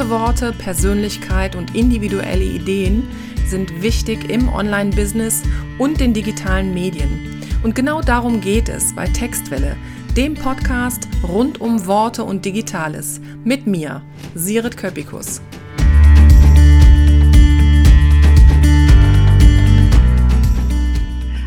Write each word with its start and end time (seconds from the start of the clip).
Gute 0.00 0.12
Worte, 0.12 0.52
Persönlichkeit 0.52 1.54
und 1.54 1.76
individuelle 1.76 2.42
Ideen 2.42 3.06
sind 3.46 3.82
wichtig 3.82 4.30
im 4.30 4.48
Online-Business 4.48 5.42
und 5.78 6.00
den 6.00 6.14
digitalen 6.14 6.72
Medien. 6.72 7.42
Und 7.62 7.74
genau 7.74 8.00
darum 8.00 8.40
geht 8.40 8.70
es 8.70 8.96
bei 8.96 9.06
Textwelle, 9.06 9.76
dem 10.16 10.36
Podcast 10.36 11.06
rund 11.22 11.60
um 11.60 11.86
Worte 11.86 12.24
und 12.24 12.46
Digitales. 12.46 13.20
Mit 13.44 13.66
mir, 13.66 14.00
Sirit 14.34 14.78
Köpikus. 14.78 15.42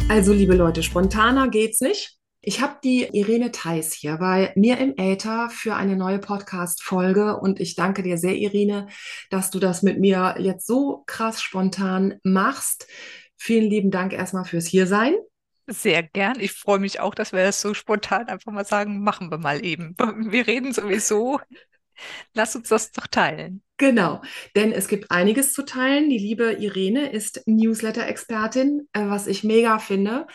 Also, 0.10 0.32
liebe 0.32 0.54
Leute, 0.54 0.84
spontaner 0.84 1.48
geht's 1.48 1.82
nicht. 1.82 2.20
Ich 2.46 2.60
habe 2.60 2.76
die 2.84 3.04
Irene 3.06 3.54
Theis 3.54 3.94
hier 3.94 4.18
bei 4.18 4.52
mir 4.58 4.78
im 4.78 4.96
Äther 4.98 5.50
für 5.50 5.76
eine 5.76 5.96
neue 5.96 6.20
Podcast-Folge 6.20 7.38
und 7.38 7.62
ich 7.62 7.76
danke 7.76 8.04
dir 8.04 8.18
sehr, 8.18 8.36
Irene, 8.36 8.88
dass 9.30 9.50
du 9.50 9.60
das 9.60 9.82
mit 9.82 9.98
mir 9.98 10.36
jetzt 10.40 10.68
so 10.68 11.06
krass 11.08 11.42
spontan 11.42 12.20
machst. 12.22 12.86
Vielen 13.38 13.70
lieben 13.70 13.92
Dank 13.92 14.12
erstmal 14.12 14.44
fürs 14.44 14.66
Hiersein. 14.66 15.16
Sehr 15.68 16.04
gern. 16.04 16.38
Ich 16.42 16.52
freue 16.52 16.80
mich 16.80 17.00
auch, 17.00 17.16
dass 17.16 17.32
wir 17.32 17.46
das 17.46 17.62
so 17.62 17.74
spontan 17.74 18.28
einfach 18.28 18.52
mal 18.52 18.66
sagen, 18.66 19.02
machen 19.02 19.32
wir 19.32 19.38
mal 19.38 19.64
eben. 19.64 19.96
Wir 20.30 20.46
reden 20.46 20.74
sowieso. 20.74 21.40
Lass 22.34 22.58
uns 22.58 22.68
das 22.68 22.92
doch 22.92 23.08
teilen. 23.08 23.64
Genau, 23.78 24.22
denn 24.56 24.74
es 24.74 24.90
gibt 24.90 25.12
einiges 25.12 25.54
zu 25.54 25.64
teilen. 25.64 26.10
Die 26.10 26.18
liebe 26.18 26.52
Irene 26.54 27.10
ist 27.10 27.42
Newsletter-Expertin, 27.46 28.90
äh, 28.92 29.08
was 29.08 29.28
ich 29.28 29.46
mega 29.46 29.80
finde. 29.80 30.28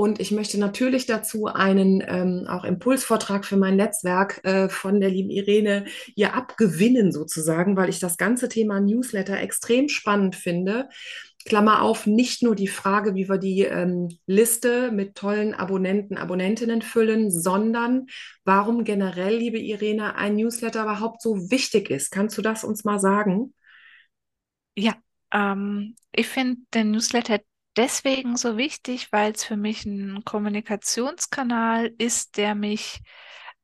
Und 0.00 0.20
ich 0.20 0.30
möchte 0.30 0.60
natürlich 0.60 1.06
dazu 1.06 1.46
einen 1.46 2.04
ähm, 2.06 2.46
auch 2.48 2.62
Impulsvortrag 2.62 3.44
für 3.44 3.56
mein 3.56 3.74
Netzwerk 3.74 4.40
äh, 4.44 4.68
von 4.68 5.00
der 5.00 5.10
lieben 5.10 5.28
Irene 5.28 5.86
hier 6.14 6.34
abgewinnen 6.34 7.10
sozusagen, 7.10 7.76
weil 7.76 7.88
ich 7.88 7.98
das 7.98 8.16
ganze 8.16 8.48
Thema 8.48 8.78
Newsletter 8.78 9.40
extrem 9.40 9.88
spannend 9.88 10.36
finde. 10.36 10.88
Klammer 11.44 11.82
auf, 11.82 12.06
nicht 12.06 12.44
nur 12.44 12.54
die 12.54 12.68
Frage, 12.68 13.16
wie 13.16 13.28
wir 13.28 13.38
die 13.38 13.62
ähm, 13.62 14.08
Liste 14.26 14.92
mit 14.92 15.16
tollen 15.16 15.52
Abonnenten, 15.52 16.16
Abonnentinnen 16.16 16.80
füllen, 16.80 17.32
sondern 17.32 18.06
warum 18.44 18.84
generell, 18.84 19.36
liebe 19.36 19.58
Irene, 19.58 20.14
ein 20.14 20.36
Newsletter 20.36 20.84
überhaupt 20.84 21.22
so 21.22 21.50
wichtig 21.50 21.90
ist. 21.90 22.12
Kannst 22.12 22.38
du 22.38 22.42
das 22.42 22.62
uns 22.62 22.84
mal 22.84 23.00
sagen? 23.00 23.52
Ja, 24.76 24.94
ähm, 25.32 25.96
ich 26.12 26.28
finde 26.28 26.60
den 26.72 26.92
Newsletter 26.92 27.40
deswegen 27.78 28.36
so 28.36 28.56
wichtig, 28.58 29.12
weil 29.12 29.32
es 29.32 29.44
für 29.44 29.56
mich 29.56 29.86
ein 29.86 30.24
Kommunikationskanal 30.24 31.92
ist, 31.98 32.36
der 32.36 32.54
mich 32.54 33.00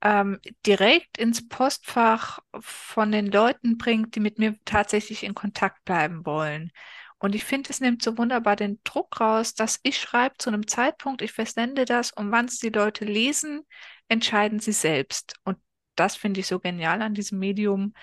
ähm, 0.01 0.39
direkt 0.67 1.19
ins 1.19 1.49
Postfach 1.49 2.39
von 2.61 3.11
den 3.13 3.27
Leuten 3.27 3.77
bringt, 3.77 4.15
die 4.15 4.21
mit 4.21 4.39
mir 4.39 4.57
tatsächlich 4.65 5.25
in 5.25 5.35
Kontakt 5.35 5.85
bleiben 5.85 6.25
wollen. 6.25 6.71
Und 7.19 7.35
ich 7.35 7.45
finde, 7.45 7.71
es 7.71 7.81
nimmt 7.81 8.03
so 8.03 8.17
wunderbar 8.19 8.55
den 8.55 8.81
Druck 8.85 9.21
raus, 9.21 9.55
dass 9.55 9.81
ich 9.83 9.99
schreibe 9.99 10.37
zu 10.39 10.51
einem 10.51 10.67
Zeitpunkt, 10.69 11.23
ich 11.23 11.33
versende 11.33 11.85
das 11.85 12.13
und 12.13 12.31
wann 12.31 12.47
es 12.47 12.59
die 12.59 12.69
Leute 12.69 13.05
lesen, 13.05 13.63
entscheiden 14.09 14.61
sie 14.61 14.73
selbst. 14.73 15.35
Und 15.45 15.59
das 15.97 16.17
finde 16.17 16.41
ich 16.41 16.47
so 16.47 16.61
genial 16.61 17.03
an 17.03 17.15
diesem 17.15 17.39
Medium, 17.39 17.95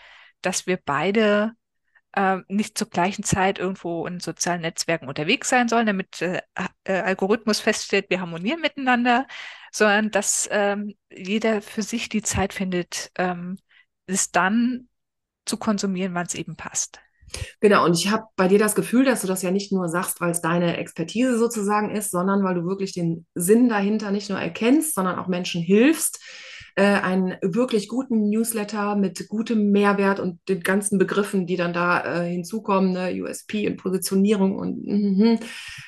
dass 0.41 0.65
wir 0.67 0.77
beide 0.77 1.53
äh, 2.13 2.37
nicht 2.47 2.77
zur 2.77 2.89
gleichen 2.89 3.23
Zeit 3.23 3.59
irgendwo 3.59 4.05
in 4.05 4.19
sozialen 4.19 4.61
Netzwerken 4.61 5.07
unterwegs 5.07 5.49
sein 5.49 5.67
sollen, 5.67 5.85
damit 5.85 6.21
äh, 6.21 6.41
äh, 6.83 6.93
Algorithmus 6.93 7.59
feststellt, 7.59 8.09
wir 8.09 8.21
harmonieren 8.21 8.61
miteinander, 8.61 9.27
sondern 9.71 10.11
dass 10.11 10.47
ähm, 10.51 10.93
jeder 11.09 11.61
für 11.61 11.81
sich 11.81 12.09
die 12.09 12.21
Zeit 12.21 12.53
findet, 12.53 13.11
ähm, 13.17 13.57
es 14.07 14.31
dann 14.31 14.89
zu 15.45 15.57
konsumieren, 15.57 16.13
wann 16.13 16.25
es 16.25 16.35
eben 16.35 16.55
passt. 16.55 16.99
Genau, 17.61 17.85
und 17.85 17.97
ich 17.97 18.09
habe 18.09 18.25
bei 18.35 18.47
dir 18.47 18.59
das 18.59 18.75
Gefühl, 18.75 19.05
dass 19.05 19.21
du 19.21 19.27
das 19.27 19.41
ja 19.41 19.51
nicht 19.51 19.71
nur 19.71 19.87
sagst, 19.87 20.19
weil 20.19 20.31
es 20.31 20.41
deine 20.41 20.77
Expertise 20.77 21.37
sozusagen 21.37 21.95
ist, 21.95 22.11
sondern 22.11 22.43
weil 22.43 22.55
du 22.55 22.65
wirklich 22.65 22.93
den 22.93 23.25
Sinn 23.35 23.69
dahinter 23.69 24.11
nicht 24.11 24.29
nur 24.29 24.39
erkennst, 24.39 24.95
sondern 24.95 25.17
auch 25.17 25.27
Menschen 25.27 25.61
hilfst, 25.61 26.21
äh, 26.75 26.83
einen 26.83 27.35
wirklich 27.41 27.87
guten 27.87 28.29
Newsletter 28.29 28.95
mit 28.95 29.27
gutem 29.27 29.71
Mehrwert 29.71 30.19
und 30.19 30.39
den 30.47 30.61
ganzen 30.61 30.97
Begriffen, 30.97 31.45
die 31.45 31.57
dann 31.57 31.73
da 31.73 32.23
äh, 32.23 32.29
hinzukommen, 32.29 32.93
ne, 32.93 33.13
USP 33.21 33.67
und 33.67 33.77
Positionierung 33.77 34.57
und 34.57 34.85
mm, 34.85 35.39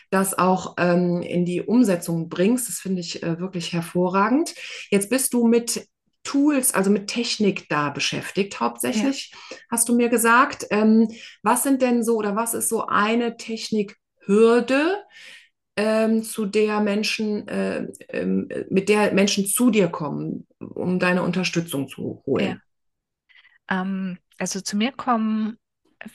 das 0.09 0.37
auch 0.37 0.75
ähm, 0.77 1.21
in 1.21 1.45
die 1.45 1.61
Umsetzung 1.61 2.29
bringst. 2.29 2.67
Das 2.67 2.79
finde 2.79 3.01
ich 3.01 3.23
äh, 3.23 3.39
wirklich 3.39 3.73
hervorragend. 3.73 4.53
Jetzt 4.89 5.09
bist 5.09 5.33
du 5.33 5.47
mit 5.47 5.87
Tools, 6.23 6.73
also 6.73 6.89
mit 6.89 7.07
Technik 7.07 7.67
da 7.69 7.89
beschäftigt, 7.89 8.59
hauptsächlich, 8.59 9.31
ja. 9.31 9.57
hast 9.69 9.89
du 9.89 9.95
mir 9.95 10.09
gesagt. 10.09 10.65
Ähm, 10.69 11.09
was 11.41 11.63
sind 11.63 11.81
denn 11.81 12.03
so 12.03 12.15
oder 12.15 12.35
was 12.35 12.53
ist 12.53 12.69
so 12.69 12.87
eine 12.87 13.35
Technikhürde, 13.35 15.03
ähm, 15.75 16.23
zu 16.23 16.45
der 16.45 16.79
Menschen, 16.81 17.47
äh, 17.47 17.87
ähm, 18.09 18.49
mit 18.69 18.89
der 18.89 19.13
Menschen 19.13 19.45
zu 19.45 19.71
dir 19.71 19.87
kommen, 19.87 20.47
um 20.59 20.99
deine 20.99 21.23
Unterstützung 21.23 21.87
zu 21.87 22.21
holen? 22.25 22.61
Ja. 23.69 23.81
Ähm, 23.81 24.17
also 24.37 24.61
zu 24.61 24.77
mir 24.77 24.91
kommen 24.91 25.57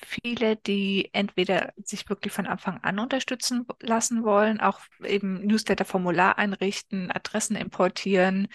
viele, 0.05 0.57
die 0.57 1.09
entweder 1.13 1.73
sich 1.83 2.09
wirklich 2.09 2.33
von 2.33 2.47
Anfang 2.47 2.79
an 2.83 2.99
unterstützen 2.99 3.67
lassen 3.81 4.25
wollen, 4.25 4.61
auch 4.61 4.81
eben 5.05 5.47
Newsletter-Formular 5.47 6.39
einrichten, 6.39 7.11
Adressen 7.11 7.57
importieren, 7.57 8.49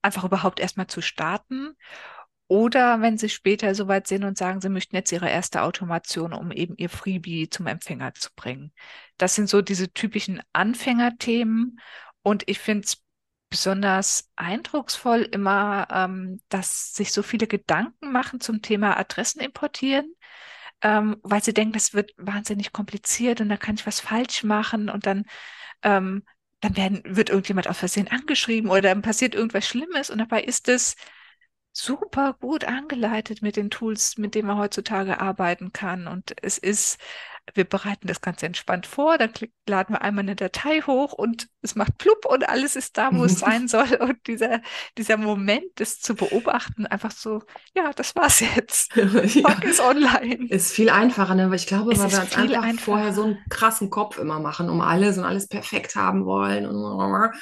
einfach 0.00 0.24
überhaupt 0.24 0.60
erstmal 0.60 0.86
zu 0.86 1.00
starten. 1.02 1.76
Oder 2.52 3.00
wenn 3.00 3.16
Sie 3.16 3.30
später 3.30 3.74
soweit 3.74 4.06
sind 4.06 4.24
und 4.24 4.36
sagen, 4.36 4.60
Sie 4.60 4.68
möchten 4.68 4.94
jetzt 4.94 5.10
Ihre 5.10 5.30
erste 5.30 5.62
Automation, 5.62 6.34
um 6.34 6.52
eben 6.52 6.76
Ihr 6.76 6.90
Freebie 6.90 7.48
zum 7.48 7.66
Empfänger 7.66 8.12
zu 8.12 8.28
bringen. 8.36 8.74
Das 9.16 9.34
sind 9.34 9.48
so 9.48 9.62
diese 9.62 9.90
typischen 9.94 10.42
Anfängerthemen. 10.52 11.80
Und 12.20 12.42
ich 12.50 12.58
finde 12.58 12.84
es 12.84 13.02
besonders 13.48 14.30
eindrucksvoll 14.36 15.22
immer, 15.22 15.88
ähm, 15.90 16.42
dass 16.50 16.92
sich 16.92 17.14
so 17.14 17.22
viele 17.22 17.46
Gedanken 17.46 18.12
machen 18.12 18.38
zum 18.38 18.60
Thema 18.60 18.98
Adressen 18.98 19.40
importieren, 19.40 20.14
ähm, 20.82 21.16
weil 21.22 21.42
sie 21.42 21.54
denken, 21.54 21.72
das 21.72 21.94
wird 21.94 22.12
wahnsinnig 22.18 22.70
kompliziert 22.70 23.40
und 23.40 23.48
da 23.48 23.56
kann 23.56 23.76
ich 23.76 23.86
was 23.86 24.00
falsch 24.00 24.44
machen 24.44 24.90
und 24.90 25.06
dann 25.06 25.24
ähm, 25.82 26.22
dann 26.60 26.76
werden, 26.76 27.02
wird 27.06 27.30
irgendjemand 27.30 27.66
aus 27.66 27.78
Versehen 27.78 28.08
angeschrieben 28.08 28.70
oder 28.70 28.82
dann 28.82 29.00
passiert 29.00 29.34
irgendwas 29.34 29.66
Schlimmes 29.66 30.10
und 30.10 30.18
dabei 30.18 30.42
ist 30.42 30.68
es 30.68 30.96
super 31.72 32.34
gut 32.34 32.64
angeleitet 32.64 33.42
mit 33.42 33.56
den 33.56 33.70
Tools, 33.70 34.18
mit 34.18 34.34
denen 34.34 34.48
man 34.48 34.58
heutzutage 34.58 35.20
arbeiten 35.20 35.72
kann. 35.72 36.06
Und 36.06 36.34
es 36.42 36.58
ist 36.58 36.98
wir 37.54 37.64
bereiten 37.64 38.06
das 38.06 38.20
Ganze 38.20 38.46
entspannt 38.46 38.86
vor, 38.86 39.18
dann 39.18 39.30
laden 39.68 39.94
wir 39.94 40.02
einmal 40.02 40.22
eine 40.22 40.36
Datei 40.36 40.80
hoch 40.82 41.12
und 41.12 41.48
es 41.60 41.74
macht 41.74 41.98
plupp 41.98 42.24
und 42.26 42.48
alles 42.48 42.76
ist 42.76 42.96
da, 42.96 43.10
wo 43.12 43.24
es 43.24 43.38
sein 43.40 43.68
soll. 43.68 43.98
Und 44.00 44.26
dieser, 44.26 44.60
dieser 44.96 45.16
Moment, 45.16 45.64
das 45.76 46.00
zu 46.00 46.14
beobachten, 46.14 46.86
einfach 46.86 47.10
so, 47.10 47.42
ja, 47.74 47.90
das 47.94 48.14
war's 48.14 48.40
jetzt. 48.40 48.94
ja. 48.96 49.52
ist 49.62 49.80
online. 49.80 50.46
Ist 50.48 50.72
viel 50.72 50.88
einfacher, 50.88 51.34
ne? 51.34 51.48
Weil 51.48 51.56
ich 51.56 51.66
glaube, 51.66 51.92
es 51.92 51.98
weil 51.98 52.10
wir 52.10 52.20
uns 52.20 52.36
einfach 52.36 52.62
einfacher. 52.62 52.84
vorher 52.84 53.12
so 53.12 53.24
einen 53.24 53.38
krassen 53.50 53.90
Kopf 53.90 54.18
immer 54.18 54.38
machen, 54.38 54.70
um 54.70 54.80
alles 54.80 55.18
und 55.18 55.24
alles 55.24 55.48
perfekt 55.48 55.96
haben 55.96 56.24
wollen. 56.24 56.66
Und 56.66 57.32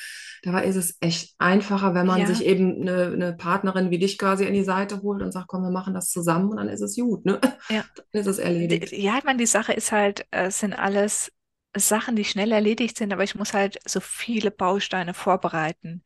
dabei 0.43 0.65
ist 0.65 0.77
es 0.77 0.97
echt 1.01 1.35
einfacher, 1.39 1.95
wenn 1.95 2.07
man 2.07 2.21
ja. 2.21 2.27
sich 2.27 2.45
eben 2.45 2.83
eine, 2.83 3.13
eine, 3.13 3.33
Partnerin 3.35 3.91
wie 3.91 3.99
dich 3.99 4.19
quasi 4.19 4.47
an 4.47 4.55
die 4.55 4.65
Seite 4.65 5.03
holt 5.03 5.23
und 5.23 5.33
sagt, 5.33 5.49
komm, 5.49 5.63
wir 5.63 5.71
machen 5.71 5.95
das 5.95 6.11
zusammen 6.11 6.51
und 6.51 6.57
dann 6.57 6.69
ist 6.69 6.81
es 6.81 6.97
gut, 6.97 7.25
ne? 7.25 7.41
Ja. 7.69 7.85
Dann 8.13 8.23
ist 8.23 8.27
es 8.27 8.39
erledigt. 8.39 8.93
Ja, 8.93 9.19
ich 9.19 9.25
meine, 9.25 9.39
die 9.39 9.47
Sache 9.47 9.73
ist 9.73 9.90
halt, 9.93 10.27
es 10.31 10.61
sind 10.61 10.75
alles 10.75 11.33
Sachen, 11.77 12.17
die 12.17 12.25
schnell 12.25 12.53
erledigt 12.53 12.97
sind, 12.97 13.13
aber 13.13 13.23
ich 13.23 13.35
muss 13.35 13.55
halt 13.55 13.79
so 13.87 14.01
viele 14.01 14.51
Bausteine 14.51 15.15
vorbereiten. 15.15 16.03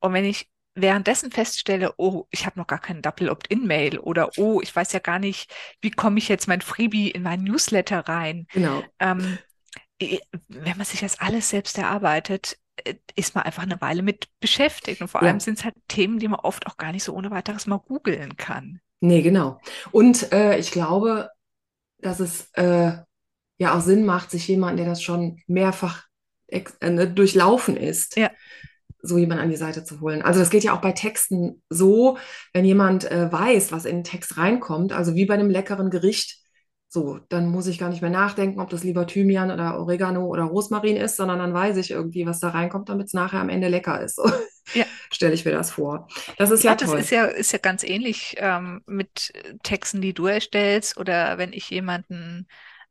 Und 0.00 0.12
wenn 0.12 0.24
ich 0.24 0.50
währenddessen 0.74 1.30
feststelle, 1.30 1.94
oh, 1.98 2.26
ich 2.30 2.46
habe 2.46 2.58
noch 2.58 2.66
gar 2.66 2.80
keinen 2.80 3.02
Double 3.02 3.30
Opt-in-Mail 3.30 3.98
oder 3.98 4.30
oh, 4.36 4.60
ich 4.60 4.74
weiß 4.74 4.92
ja 4.92 4.98
gar 4.98 5.18
nicht, 5.18 5.52
wie 5.80 5.90
komme 5.90 6.18
ich 6.18 6.28
jetzt 6.28 6.48
mein 6.48 6.60
Freebie 6.60 7.10
in 7.10 7.22
mein 7.22 7.44
Newsletter 7.44 8.00
rein. 8.00 8.46
Genau. 8.52 8.82
Ähm, 8.98 9.38
wenn 10.48 10.76
man 10.76 10.84
sich 10.84 11.00
das 11.00 11.20
alles 11.20 11.50
selbst 11.50 11.78
erarbeitet, 11.78 12.58
äh, 12.76 12.94
ist 13.14 13.36
man 13.36 13.44
einfach 13.44 13.62
eine 13.62 13.80
Weile 13.80 14.02
mit 14.02 14.28
beschäftigt. 14.40 15.00
Und 15.00 15.08
vor 15.08 15.22
ja. 15.22 15.28
allem 15.28 15.40
sind 15.40 15.58
es 15.58 15.64
halt 15.64 15.76
Themen, 15.86 16.18
die 16.18 16.28
man 16.28 16.40
oft 16.40 16.66
auch 16.66 16.76
gar 16.76 16.92
nicht 16.92 17.04
so 17.04 17.14
ohne 17.14 17.30
weiteres 17.30 17.66
mal 17.66 17.78
googeln 17.78 18.36
kann. 18.36 18.80
Nee, 19.00 19.22
genau. 19.22 19.60
Und 19.92 20.32
äh, 20.32 20.58
ich 20.58 20.72
glaube, 20.72 21.30
dass 21.98 22.20
es 22.20 22.50
äh, 22.54 22.98
ja 23.58 23.76
auch 23.76 23.80
Sinn 23.80 24.04
macht, 24.04 24.30
sich 24.30 24.46
jemanden, 24.48 24.78
der 24.78 24.86
das 24.86 25.02
schon 25.02 25.40
mehrfach 25.46 26.04
äh, 26.48 26.64
ne, 26.82 27.08
durchlaufen 27.08 27.76
ist, 27.76 28.16
ja. 28.16 28.30
so 29.02 29.18
jemanden 29.18 29.44
an 29.44 29.50
die 29.50 29.56
Seite 29.56 29.84
zu 29.84 30.00
holen. 30.00 30.22
Also 30.22 30.40
das 30.40 30.50
geht 30.50 30.64
ja 30.64 30.74
auch 30.74 30.80
bei 30.80 30.92
Texten 30.92 31.62
so, 31.68 32.18
wenn 32.52 32.64
jemand 32.64 33.10
äh, 33.10 33.30
weiß, 33.30 33.72
was 33.72 33.84
in 33.84 33.96
den 33.96 34.04
Text 34.04 34.36
reinkommt, 34.36 34.92
also 34.92 35.14
wie 35.14 35.26
bei 35.26 35.34
einem 35.34 35.50
leckeren 35.50 35.90
Gericht, 35.90 36.40
so, 36.88 37.18
dann 37.28 37.48
muss 37.48 37.66
ich 37.66 37.78
gar 37.78 37.88
nicht 37.88 38.02
mehr 38.02 38.10
nachdenken, 38.10 38.60
ob 38.60 38.70
das 38.70 38.84
lieber 38.84 39.04
Thymian 39.04 39.50
oder 39.50 39.80
Oregano 39.80 40.26
oder 40.26 40.44
Rosmarin 40.44 40.96
ist, 40.96 41.16
sondern 41.16 41.40
dann 41.40 41.52
weiß 41.52 41.76
ich 41.76 41.90
irgendwie, 41.90 42.24
was 42.24 42.38
da 42.38 42.50
reinkommt, 42.50 42.88
damit 42.88 43.08
es 43.08 43.14
nachher 43.14 43.40
am 43.40 43.48
Ende 43.48 43.66
lecker 43.66 44.00
ist. 44.00 44.20
ja. 44.74 44.84
stelle 45.10 45.34
ich 45.34 45.44
mir 45.44 45.50
das 45.50 45.72
vor. 45.72 46.06
Das 46.38 46.52
ist 46.52 46.62
ja, 46.62 46.70
ja 46.70 46.76
das 46.76 46.90
toll. 46.90 47.00
ist 47.00 47.10
ja, 47.10 47.24
ist 47.24 47.52
ja 47.52 47.58
ganz 47.58 47.82
ähnlich 47.82 48.36
ähm, 48.38 48.82
mit 48.86 49.32
Texten, 49.64 50.02
die 50.02 50.12
du 50.12 50.26
erstellst 50.26 50.96
oder 50.96 51.36
wenn 51.36 51.52
ich 51.52 51.68
jemanden 51.68 52.46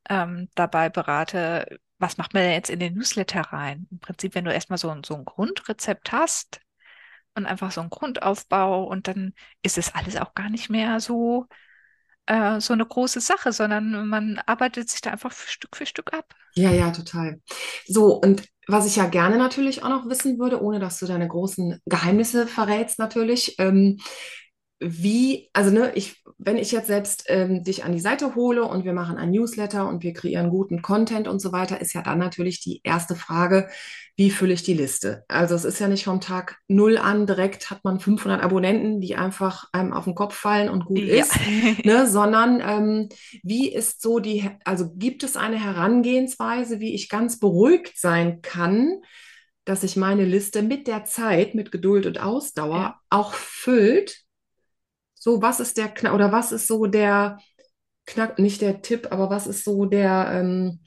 ähm, 0.09 0.49
dabei 0.55 0.89
berate, 0.89 1.79
was 1.99 2.17
macht 2.17 2.33
man 2.33 2.43
denn 2.43 2.53
jetzt 2.53 2.69
in 2.69 2.79
den 2.79 2.95
Newsletter 2.95 3.41
rein? 3.41 3.87
Im 3.91 3.99
Prinzip, 3.99 4.35
wenn 4.35 4.45
du 4.45 4.53
erstmal 4.53 4.77
so, 4.77 4.93
so 5.05 5.15
ein 5.15 5.25
Grundrezept 5.25 6.11
hast 6.11 6.59
und 7.35 7.45
einfach 7.45 7.71
so 7.71 7.81
einen 7.81 7.89
Grundaufbau 7.89 8.83
und 8.83 9.07
dann 9.07 9.33
ist 9.61 9.77
es 9.77 9.93
alles 9.95 10.17
auch 10.17 10.33
gar 10.33 10.49
nicht 10.49 10.69
mehr 10.69 10.99
so, 10.99 11.47
äh, 12.25 12.59
so 12.59 12.73
eine 12.73 12.85
große 12.85 13.21
Sache, 13.21 13.51
sondern 13.51 14.07
man 14.07 14.39
arbeitet 14.45 14.89
sich 14.89 15.01
da 15.01 15.11
einfach 15.11 15.31
für 15.31 15.49
Stück 15.49 15.75
für 15.75 15.85
Stück 15.85 16.13
ab. 16.13 16.35
Ja, 16.55 16.71
ja, 16.71 16.91
total. 16.91 17.41
So, 17.85 18.15
und 18.15 18.47
was 18.67 18.85
ich 18.85 18.95
ja 18.95 19.07
gerne 19.07 19.37
natürlich 19.37 19.83
auch 19.83 19.89
noch 19.89 20.07
wissen 20.07 20.39
würde, 20.39 20.61
ohne 20.61 20.79
dass 20.79 20.99
du 20.99 21.05
deine 21.05 21.27
großen 21.27 21.81
Geheimnisse 21.85 22.47
verrätst 22.47 22.99
natürlich, 22.99 23.55
ähm, 23.59 23.99
wie, 24.83 25.49
also 25.53 25.71
ne, 25.71 25.91
ich, 25.95 26.21
wenn 26.37 26.57
ich 26.57 26.71
jetzt 26.71 26.87
selbst 26.87 27.25
ähm, 27.27 27.63
dich 27.63 27.83
an 27.83 27.93
die 27.93 27.99
Seite 27.99 28.35
hole 28.35 28.63
und 28.63 28.83
wir 28.83 28.93
machen 28.93 29.17
ein 29.17 29.31
Newsletter 29.31 29.87
und 29.87 30.03
wir 30.03 30.13
kreieren 30.13 30.49
guten 30.49 30.81
Content 30.81 31.27
und 31.27 31.39
so 31.39 31.51
weiter, 31.51 31.79
ist 31.79 31.93
ja 31.93 32.01
dann 32.01 32.19
natürlich 32.19 32.59
die 32.59 32.81
erste 32.83 33.15
Frage, 33.15 33.69
wie 34.15 34.29
fülle 34.29 34.53
ich 34.53 34.63
die 34.63 34.73
Liste? 34.73 35.23
Also 35.27 35.55
es 35.55 35.65
ist 35.65 35.79
ja 35.79 35.87
nicht 35.87 36.03
vom 36.03 36.21
Tag 36.21 36.57
null 36.67 36.97
an, 36.97 37.25
direkt 37.25 37.71
hat 37.71 37.83
man 37.83 37.99
500 37.99 38.43
Abonnenten, 38.43 38.99
die 38.99 39.15
einfach 39.15 39.69
einem 39.71 39.93
auf 39.93 40.03
den 40.03 40.15
Kopf 40.15 40.35
fallen 40.35 40.69
und 40.69 40.85
gut 40.85 40.99
ja. 40.99 41.23
ist, 41.23 41.33
ne, 41.85 42.07
sondern 42.07 42.61
ähm, 42.61 43.09
wie 43.41 43.73
ist 43.73 44.01
so 44.01 44.19
die, 44.19 44.49
also 44.65 44.91
gibt 44.93 45.23
es 45.23 45.37
eine 45.37 45.63
Herangehensweise, 45.63 46.79
wie 46.79 46.93
ich 46.93 47.09
ganz 47.09 47.39
beruhigt 47.39 47.97
sein 47.97 48.41
kann, 48.41 49.01
dass 49.65 49.81
sich 49.81 49.95
meine 49.95 50.25
Liste 50.25 50.61
mit 50.61 50.87
der 50.87 51.05
Zeit, 51.05 51.55
mit 51.55 51.71
Geduld 51.71 52.05
und 52.05 52.19
Ausdauer 52.19 52.77
ja. 52.77 52.99
auch 53.09 53.33
füllt 53.33 54.22
so, 55.23 55.41
was 55.41 55.61
ist 55.61 55.77
der 55.77 55.87
Knack 55.87 56.13
oder 56.13 56.33
was 56.33 56.51
ist 56.51 56.67
so 56.67 56.85
der 56.85 57.37
Knack, 58.05 58.39
nicht 58.39 58.59
der 58.59 58.81
Tipp, 58.81 59.07
aber 59.09 59.29
was 59.29 59.47
ist 59.47 59.63
so 59.63 59.85
der, 59.85 60.27
ähm, 60.33 60.81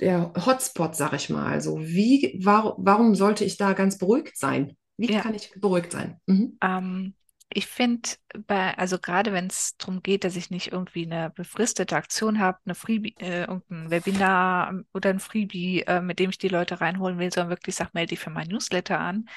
der 0.00 0.32
Hotspot, 0.44 0.96
sag 0.96 1.12
ich 1.12 1.30
mal. 1.30 1.46
Also 1.46 1.78
wie, 1.80 2.40
war, 2.44 2.74
warum 2.78 3.14
sollte 3.14 3.44
ich 3.44 3.58
da 3.58 3.74
ganz 3.74 3.96
beruhigt 3.96 4.36
sein? 4.36 4.76
Wie 4.96 5.12
ja. 5.12 5.20
kann 5.20 5.34
ich 5.34 5.52
beruhigt 5.52 5.92
sein? 5.92 6.18
Mhm. 6.26 6.58
Ähm, 6.60 7.14
ich 7.48 7.68
finde, 7.68 8.08
also 8.48 8.98
gerade 8.98 9.32
wenn 9.32 9.46
es 9.46 9.76
darum 9.76 10.02
geht, 10.02 10.24
dass 10.24 10.34
ich 10.34 10.50
nicht 10.50 10.72
irgendwie 10.72 11.06
eine 11.06 11.30
befristete 11.30 11.94
Aktion 11.94 12.40
habe, 12.40 12.58
eine 12.64 12.74
Freebie, 12.74 13.14
äh, 13.20 13.42
irgendein 13.42 13.92
Webinar 13.92 14.74
oder 14.92 15.10
ein 15.10 15.20
Freebie, 15.20 15.82
äh, 15.82 16.00
mit 16.00 16.18
dem 16.18 16.30
ich 16.30 16.38
die 16.38 16.48
Leute 16.48 16.80
reinholen 16.80 17.20
will, 17.20 17.32
sondern 17.32 17.50
wirklich 17.50 17.76
sage, 17.76 17.90
melde 17.94 18.08
dich 18.08 18.18
für 18.18 18.30
mein 18.30 18.48
Newsletter 18.48 18.98
an, 18.98 19.28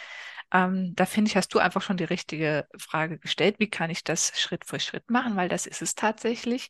ähm, 0.54 0.94
da 0.96 1.06
finde 1.06 1.30
ich, 1.30 1.36
hast 1.38 1.54
du 1.54 1.60
einfach 1.60 1.82
schon 1.82 1.98
die 1.98 2.04
richtige 2.04 2.68
Frage 2.78 3.18
gestellt. 3.20 3.56
Wie 3.60 3.70
kann 3.70 3.90
ich 3.90 4.04
das 4.04 4.40
Schritt 4.40 4.66
für 4.66 4.80
Schritt 4.80 5.10
machen? 5.10 5.36
Weil 5.36 5.50
das 5.50 5.66
ist 5.66 5.82
es 5.82 5.96
tatsächlich. 5.96 6.70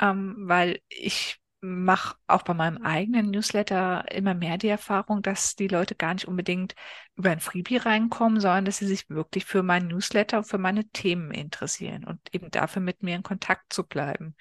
Ähm, 0.00 0.34
weil 0.38 0.80
ich 0.88 1.40
mache 1.60 2.16
auch 2.26 2.42
bei 2.42 2.52
meinem 2.54 2.82
eigenen 2.82 3.30
Newsletter 3.30 4.04
immer 4.12 4.34
mehr 4.34 4.58
die 4.58 4.68
Erfahrung, 4.68 5.22
dass 5.22 5.54
die 5.56 5.68
Leute 5.68 5.94
gar 5.94 6.12
nicht 6.14 6.28
unbedingt 6.28 6.74
über 7.16 7.30
ein 7.30 7.40
Freebie 7.40 7.78
reinkommen, 7.78 8.40
sondern 8.40 8.64
dass 8.66 8.78
sie 8.78 8.86
sich 8.86 9.08
wirklich 9.08 9.44
für 9.46 9.62
meinen 9.62 9.88
Newsletter 9.88 10.38
und 10.38 10.44
für 10.44 10.58
meine 10.58 10.84
Themen 10.90 11.30
interessieren 11.30 12.04
und 12.04 12.20
eben 12.34 12.50
dafür 12.50 12.82
mit 12.82 13.02
mir 13.02 13.16
in 13.16 13.22
Kontakt 13.22 13.72
zu 13.72 13.84
bleiben. 13.86 14.36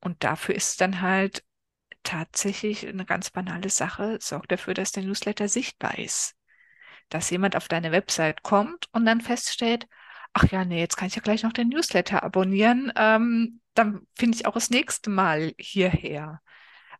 Und 0.00 0.22
dafür 0.22 0.54
ist 0.54 0.80
dann 0.80 1.00
halt 1.00 1.44
tatsächlich 2.04 2.86
eine 2.86 3.06
ganz 3.06 3.30
banale 3.30 3.70
Sache, 3.70 4.18
sorgt 4.20 4.52
dafür, 4.52 4.74
dass 4.74 4.92
der 4.92 5.04
Newsletter 5.04 5.48
sichtbar 5.48 5.98
ist 5.98 6.36
dass 7.12 7.30
jemand 7.30 7.56
auf 7.56 7.68
deine 7.68 7.92
Website 7.92 8.42
kommt 8.42 8.88
und 8.92 9.04
dann 9.06 9.20
feststellt, 9.20 9.86
ach 10.32 10.44
ja, 10.50 10.64
nee, 10.64 10.80
jetzt 10.80 10.96
kann 10.96 11.08
ich 11.08 11.16
ja 11.16 11.22
gleich 11.22 11.42
noch 11.42 11.52
den 11.52 11.68
Newsletter 11.68 12.22
abonnieren, 12.22 12.92
ähm, 12.96 13.60
dann 13.74 14.06
finde 14.14 14.36
ich 14.36 14.46
auch 14.46 14.54
das 14.54 14.70
nächste 14.70 15.10
Mal 15.10 15.52
hierher. 15.58 16.40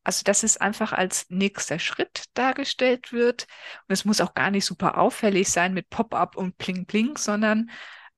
Also, 0.05 0.25
dass 0.25 0.43
es 0.43 0.57
einfach 0.57 0.93
als 0.93 1.27
nächster 1.31 1.79
Schritt 1.79 2.25
dargestellt 2.35 3.13
wird. 3.13 3.47
Und 3.89 3.93
es 3.93 4.05
muss 4.05 4.21
auch 4.21 4.35
gar 4.35 4.51
nicht 4.51 4.65
super 4.65 4.99
auffällig 4.99 5.49
sein 5.49 5.75
mit 5.75 5.91
Pop-up 5.91 6.37
und 6.37 6.59
Pling-Pling, 6.59 7.17
sondern 7.17 7.71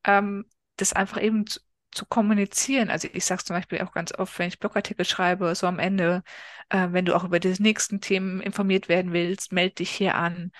ähm, 0.04 0.46
das 0.76 0.94
einfach 0.94 1.20
eben 1.22 1.46
zu, 1.46 1.60
zu 1.92 2.06
kommunizieren. 2.06 2.90
Also 2.90 3.08
ich 3.12 3.24
sage 3.24 3.44
zum 3.44 3.56
Beispiel 3.56 3.82
auch 3.82 3.92
ganz 3.92 4.12
oft, 4.14 4.38
wenn 4.38 4.48
ich 4.48 4.58
Blogartikel 4.58 5.04
schreibe, 5.04 5.54
so 5.54 5.66
am 5.66 5.78
Ende, 5.78 6.22
äh, 6.70 6.88
wenn 6.90 7.04
du 7.04 7.14
auch 7.14 7.24
über 7.24 7.38
die 7.38 7.54
nächsten 7.62 8.00
Themen 8.00 8.40
informiert 8.40 8.88
werden 8.88 9.12
willst, 9.12 9.52
melde 9.52 9.76
dich 9.76 9.90
hier 9.90 10.14
an. 10.14 10.52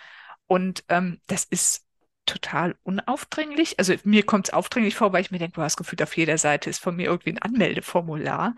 Und 0.55 0.85
ähm, 0.89 1.21
das 1.27 1.43
ist 1.43 1.85
total 2.27 2.77
unaufdringlich. 2.85 3.81
Also 3.81 3.93
mir 4.05 4.25
kommt 4.25 4.47
es 4.47 4.55
aufdringlich 4.55 4.95
vor, 4.95 5.12
weil 5.12 5.21
ich 5.21 5.33
mir 5.33 5.41
denke, 5.41 5.56
du 5.56 5.62
hast 5.62 5.77
gefühlt 5.77 6.01
auf 6.01 6.17
jeder 6.17 6.39
Seite 6.39 6.71
ist 6.71 6.79
von 6.79 6.95
mir 6.95 7.06
irgendwie 7.06 7.31
ein 7.31 7.43
Anmeldeformular. 7.43 8.55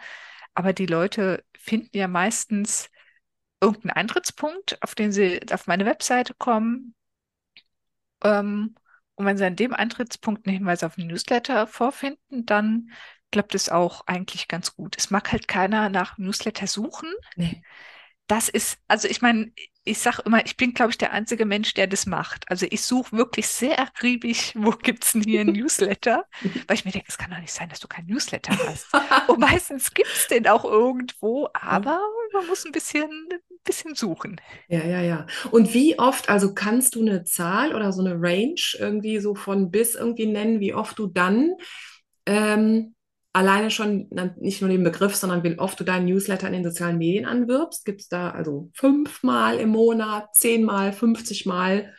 Aber 0.53 0.75
die 0.75 0.85
Leute 0.85 1.43
finden 1.59 1.97
ja 1.97 2.07
meistens 2.07 2.91
irgendeinen 3.63 3.93
Eintrittspunkt, 3.93 4.77
auf 4.83 4.95
den 4.95 5.11
sie 5.11 5.41
auf 5.51 5.69
meine 5.69 5.87
Webseite 5.87 6.35
kommen. 6.35 6.95
Ähm, 8.23 8.75
und 9.15 9.25
wenn 9.25 9.39
sie 9.39 9.47
an 9.47 9.57
dem 9.57 9.73
Eintrittspunkt 9.73 10.47
einen 10.47 10.59
Hinweis 10.59 10.85
auf 10.85 10.97
den 10.97 11.07
Newsletter 11.07 11.67
vorfinden, 11.67 12.45
dann 12.45 12.91
klappt 13.33 13.55
es 13.55 13.71
auch 13.71 14.07
eigentlich 14.07 14.49
ganz 14.49 14.77
gut. 14.77 14.97
Es 14.99 15.09
mag 15.09 15.33
halt 15.33 15.49
keiner 15.49 15.89
nach 15.89 16.19
Newsletter 16.19 16.67
suchen. 16.67 17.09
Nee. 17.37 17.63
Das 18.27 18.51
ist, 18.51 18.81
also 18.87 19.09
ich 19.09 19.23
meine, 19.23 19.51
ich 19.87 19.99
sage 19.99 20.23
immer, 20.27 20.45
ich 20.45 20.57
bin, 20.57 20.75
glaube 20.75 20.91
ich, 20.91 20.99
der 20.99 21.13
einzige 21.13 21.47
Mensch, 21.47 21.73
der 21.75 21.87
das 21.87 22.07
macht. 22.07 22.45
Also 22.51 22.67
ich 22.69 22.83
suche 22.83 23.17
wirklich 23.17 23.47
sehr 23.47 23.79
akribisch, 23.79 24.53
wo 24.57 24.71
gibt 24.71 25.05
es 25.05 25.13
denn 25.13 25.23
hier 25.23 25.41
ein 25.41 25.47
Newsletter? 25.53 26.25
Weil 26.67 26.77
ich 26.77 26.85
mir 26.85 26.91
denke, 26.91 27.07
es 27.09 27.17
kann 27.17 27.31
doch 27.31 27.39
nicht 27.39 27.53
sein, 27.53 27.69
dass 27.69 27.81
du 27.81 27.89
keinen 27.89 28.09
Newsletter 28.09 28.57
hast. 28.67 28.89
Und 29.29 29.39
meistens 29.39 29.95
gibt 29.95 30.11
es 30.13 30.27
den 30.27 30.49
auch 30.49 30.65
irgendwo, 30.65 31.49
aber 31.55 32.01
man 32.33 32.47
muss 32.49 32.67
ein 32.67 32.73
bisschen, 32.73 33.05
ein 33.05 33.39
bisschen 33.65 33.95
suchen. 33.95 34.41
Ja, 34.69 34.85
ja, 34.85 35.01
ja. 35.01 35.27
Und 35.53 35.73
wie 35.73 35.99
oft, 35.99 36.29
also 36.29 36.53
kannst 36.53 36.97
du 36.97 37.01
eine 37.01 37.23
Zahl 37.23 37.75
oder 37.75 37.93
so 37.93 38.05
eine 38.05 38.17
Range 38.21 38.61
irgendwie 38.79 39.21
so 39.21 39.37
von 39.37 39.71
bis 39.71 39.95
irgendwie 39.95 40.27
nennen, 40.27 40.59
wie 40.59 40.75
oft 40.75 40.99
du 40.99 41.07
dann 41.07 41.53
ähm, 42.27 42.96
alleine 43.37 43.71
schon 43.71 44.09
nicht 44.41 44.63
nur 44.63 44.71
den 44.71 44.83
Begriff, 44.83 45.15
sondern 45.15 45.45
wie 45.45 45.59
oft 45.59 45.79
du 45.79 45.85
deinen 45.85 46.07
Newsletter 46.07 46.47
in 46.47 46.55
den 46.55 46.65
sozialen 46.65 46.97
Medien 46.97 47.27
anwirbst? 47.27 47.85
Gibt 47.85 48.01
es 48.01 48.09
da 48.09 48.31
also 48.31 48.71
fünfmal 48.73 49.59
im 49.59 49.69
Monat, 49.69 50.35
zehnmal, 50.35 50.91
50 50.91 51.45
Mal? 51.45 51.95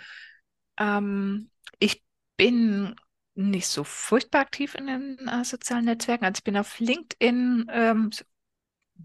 Ähm, 0.80 1.51
ich 1.78 2.04
bin 2.38 2.95
nicht 3.36 3.68
so 3.68 3.84
furchtbar 3.84 4.42
aktiv 4.42 4.74
in 4.74 4.88
den 4.88 5.28
äh, 5.28 5.45
sozialen 5.45 5.85
Netzwerken. 5.85 6.26
Also 6.26 6.40
ich 6.40 6.44
bin 6.44 6.57
auf 6.57 6.80
LinkedIn, 6.80 7.68
ähm, 7.71 8.09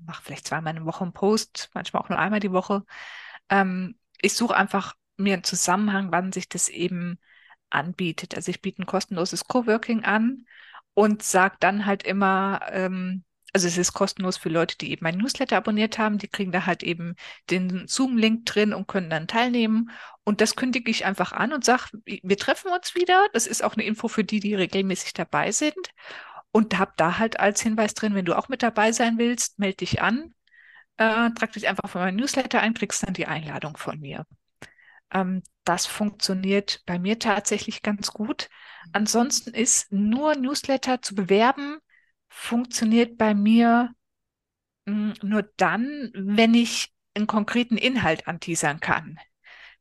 mache 0.06 0.22
vielleicht 0.22 0.46
zweimal 0.46 0.70
in 0.70 0.84
der 0.84 0.86
Woche 0.86 1.04
einen 1.04 1.12
Post, 1.12 1.68
manchmal 1.74 2.02
auch 2.02 2.08
nur 2.08 2.18
einmal 2.18 2.40
die 2.40 2.52
Woche. 2.52 2.86
Ähm, 3.50 3.98
ich 4.22 4.32
suche 4.32 4.56
einfach 4.56 4.94
mir 5.18 5.34
einen 5.34 5.44
Zusammenhang, 5.44 6.12
wann 6.12 6.32
sich 6.32 6.48
das 6.48 6.70
eben 6.70 7.18
anbietet. 7.68 8.34
Also 8.36 8.50
ich 8.50 8.62
biete 8.62 8.80
ein 8.80 8.86
kostenloses 8.86 9.44
Coworking 9.44 10.04
an 10.04 10.46
und 10.94 11.22
sage 11.22 11.56
dann 11.60 11.86
halt 11.86 12.02
immer, 12.04 12.60
ähm, 12.70 13.24
also 13.52 13.68
es 13.68 13.76
ist 13.76 13.92
kostenlos 13.92 14.38
für 14.38 14.48
Leute, 14.48 14.78
die 14.78 14.90
eben 14.92 15.04
mein 15.04 15.18
Newsletter 15.18 15.56
abonniert 15.58 15.98
haben, 15.98 16.18
die 16.18 16.28
kriegen 16.28 16.52
da 16.52 16.64
halt 16.66 16.82
eben 16.82 17.16
den 17.50 17.86
Zoom-Link 17.86 18.46
drin 18.46 18.72
und 18.72 18.88
können 18.88 19.10
dann 19.10 19.28
teilnehmen. 19.28 19.90
Und 20.24 20.40
das 20.40 20.56
kündige 20.56 20.90
ich 20.90 21.04
einfach 21.04 21.32
an 21.32 21.52
und 21.52 21.64
sage, 21.64 21.90
wir 22.04 22.38
treffen 22.38 22.70
uns 22.72 22.94
wieder. 22.94 23.28
Das 23.34 23.46
ist 23.46 23.62
auch 23.62 23.74
eine 23.74 23.84
Info 23.84 24.08
für 24.08 24.24
die, 24.24 24.40
die 24.40 24.54
regelmäßig 24.54 25.12
dabei 25.12 25.52
sind. 25.52 25.74
Und 26.50 26.78
habe 26.78 26.92
da 26.96 27.18
halt 27.18 27.40
als 27.40 27.62
Hinweis 27.62 27.94
drin, 27.94 28.14
wenn 28.14 28.24
du 28.24 28.36
auch 28.36 28.48
mit 28.48 28.62
dabei 28.62 28.92
sein 28.92 29.18
willst, 29.18 29.58
melde 29.58 29.78
dich 29.78 30.02
an, 30.02 30.34
äh, 30.98 31.30
trag 31.30 31.52
dich 31.52 31.68
einfach 31.68 31.88
für 31.90 31.98
meinen 31.98 32.16
Newsletter 32.16 32.60
ein, 32.60 32.74
kriegst 32.74 33.06
dann 33.06 33.14
die 33.14 33.26
Einladung 33.26 33.76
von 33.76 33.98
mir. 34.00 34.26
Ähm, 35.12 35.42
das 35.64 35.86
funktioniert 35.86 36.82
bei 36.86 36.98
mir 36.98 37.18
tatsächlich 37.18 37.82
ganz 37.82 38.12
gut. 38.12 38.48
Ansonsten 38.92 39.54
ist 39.54 39.92
nur 39.92 40.34
Newsletter 40.34 41.00
zu 41.02 41.14
bewerben, 41.14 41.78
funktioniert 42.28 43.16
bei 43.16 43.34
mir 43.34 43.90
mh, 44.86 45.14
hm, 45.20 45.28
nur 45.28 45.42
dann, 45.56 46.10
wenn 46.14 46.54
ich 46.54 46.92
einen 47.14 47.26
konkreten 47.26 47.76
Inhalt 47.76 48.26
anteasern 48.26 48.80
kann. 48.80 49.18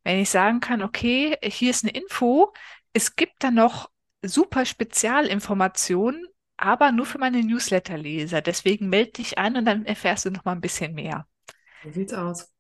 Wenn 0.04 0.20
ich 0.20 0.30
sagen 0.30 0.60
kann, 0.60 0.82
okay, 0.82 1.38
hier 1.44 1.70
ist 1.70 1.84
eine 1.84 1.94
Info, 1.94 2.54
es 2.94 3.16
gibt 3.16 3.44
da 3.44 3.52
noch 3.52 3.90
super 4.22 4.66
Spezialinformationen, 4.66 6.28
aber 6.58 6.92
nur 6.92 7.06
für 7.06 7.18
meine 7.18 7.42
Newsletterleser. 7.42 8.42
Deswegen 8.42 8.90
melde 8.90 9.14
dich 9.14 9.38
ein 9.38 9.56
und 9.56 9.66
dann 9.66 9.86
erfährst 9.86 10.26
du 10.26 10.32
noch 10.32 10.46
mal 10.46 10.52
ein 10.52 10.62
bisschen 10.62 10.94
mehr. 10.94 11.28
So 11.84 11.92
sieht's 11.92 12.14
aus 12.14 12.52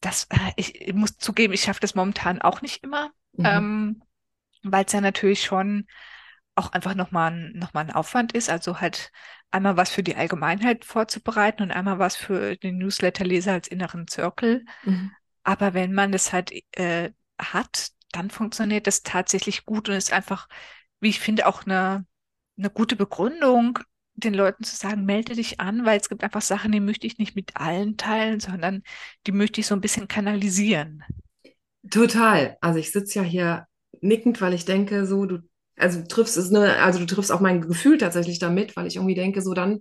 das, 0.00 0.26
äh, 0.30 0.52
ich, 0.56 0.80
ich 0.80 0.94
muss 0.94 1.16
zugeben, 1.18 1.52
ich 1.52 1.62
schaffe 1.62 1.80
das 1.80 1.94
momentan 1.94 2.40
auch 2.40 2.62
nicht 2.62 2.82
immer, 2.82 3.10
mhm. 3.32 3.44
ähm, 3.44 4.02
weil 4.62 4.84
es 4.84 4.92
ja 4.92 5.00
natürlich 5.00 5.42
schon 5.42 5.86
auch 6.54 6.72
einfach 6.72 6.94
nochmal 6.94 7.32
ein, 7.32 7.52
noch 7.54 7.72
mal 7.74 7.80
ein 7.80 7.92
Aufwand 7.92 8.32
ist. 8.32 8.50
Also 8.50 8.80
halt 8.80 9.12
einmal 9.50 9.76
was 9.76 9.90
für 9.90 10.02
die 10.02 10.16
Allgemeinheit 10.16 10.84
vorzubereiten 10.84 11.62
und 11.62 11.70
einmal 11.70 11.98
was 11.98 12.16
für 12.16 12.56
den 12.56 12.78
Newsletterleser 12.78 13.52
als 13.52 13.68
inneren 13.68 14.08
Circle. 14.08 14.64
Mhm. 14.84 15.12
Aber 15.42 15.74
wenn 15.74 15.92
man 15.92 16.12
das 16.12 16.32
halt 16.32 16.52
äh, 16.72 17.10
hat, 17.38 17.90
dann 18.12 18.30
funktioniert 18.30 18.86
das 18.86 19.02
tatsächlich 19.02 19.64
gut 19.64 19.88
und 19.88 19.94
ist 19.94 20.12
einfach, 20.12 20.48
wie 21.00 21.08
ich 21.08 21.20
finde, 21.20 21.46
auch 21.46 21.64
eine, 21.64 22.04
eine 22.58 22.70
gute 22.70 22.96
Begründung, 22.96 23.78
den 24.14 24.34
Leuten 24.34 24.64
zu 24.64 24.76
sagen, 24.76 25.04
melde 25.04 25.34
dich 25.34 25.60
an, 25.60 25.84
weil 25.86 25.98
es 25.98 26.08
gibt 26.08 26.22
einfach 26.22 26.42
Sachen, 26.42 26.72
die 26.72 26.80
möchte 26.80 27.06
ich 27.06 27.18
nicht 27.18 27.36
mit 27.36 27.56
allen 27.56 27.96
teilen, 27.96 28.40
sondern 28.40 28.82
die 29.26 29.32
möchte 29.32 29.60
ich 29.60 29.66
so 29.66 29.74
ein 29.74 29.80
bisschen 29.80 30.08
kanalisieren. 30.08 31.02
Total. 31.90 32.56
Also 32.60 32.78
ich 32.78 32.92
sitze 32.92 33.20
ja 33.20 33.24
hier 33.24 33.66
nickend, 34.00 34.40
weil 34.40 34.54
ich 34.54 34.64
denke, 34.64 35.06
so, 35.06 35.24
du, 35.26 35.38
also 35.76 36.00
du 36.00 36.08
triffst 36.08 36.36
es, 36.36 36.50
ne, 36.50 36.76
also 36.82 36.98
du 36.98 37.06
triffst 37.06 37.32
auch 37.32 37.40
mein 37.40 37.62
Gefühl 37.62 37.98
tatsächlich 37.98 38.38
damit, 38.38 38.76
weil 38.76 38.86
ich 38.86 38.96
irgendwie 38.96 39.14
denke, 39.14 39.40
so 39.42 39.54
dann 39.54 39.80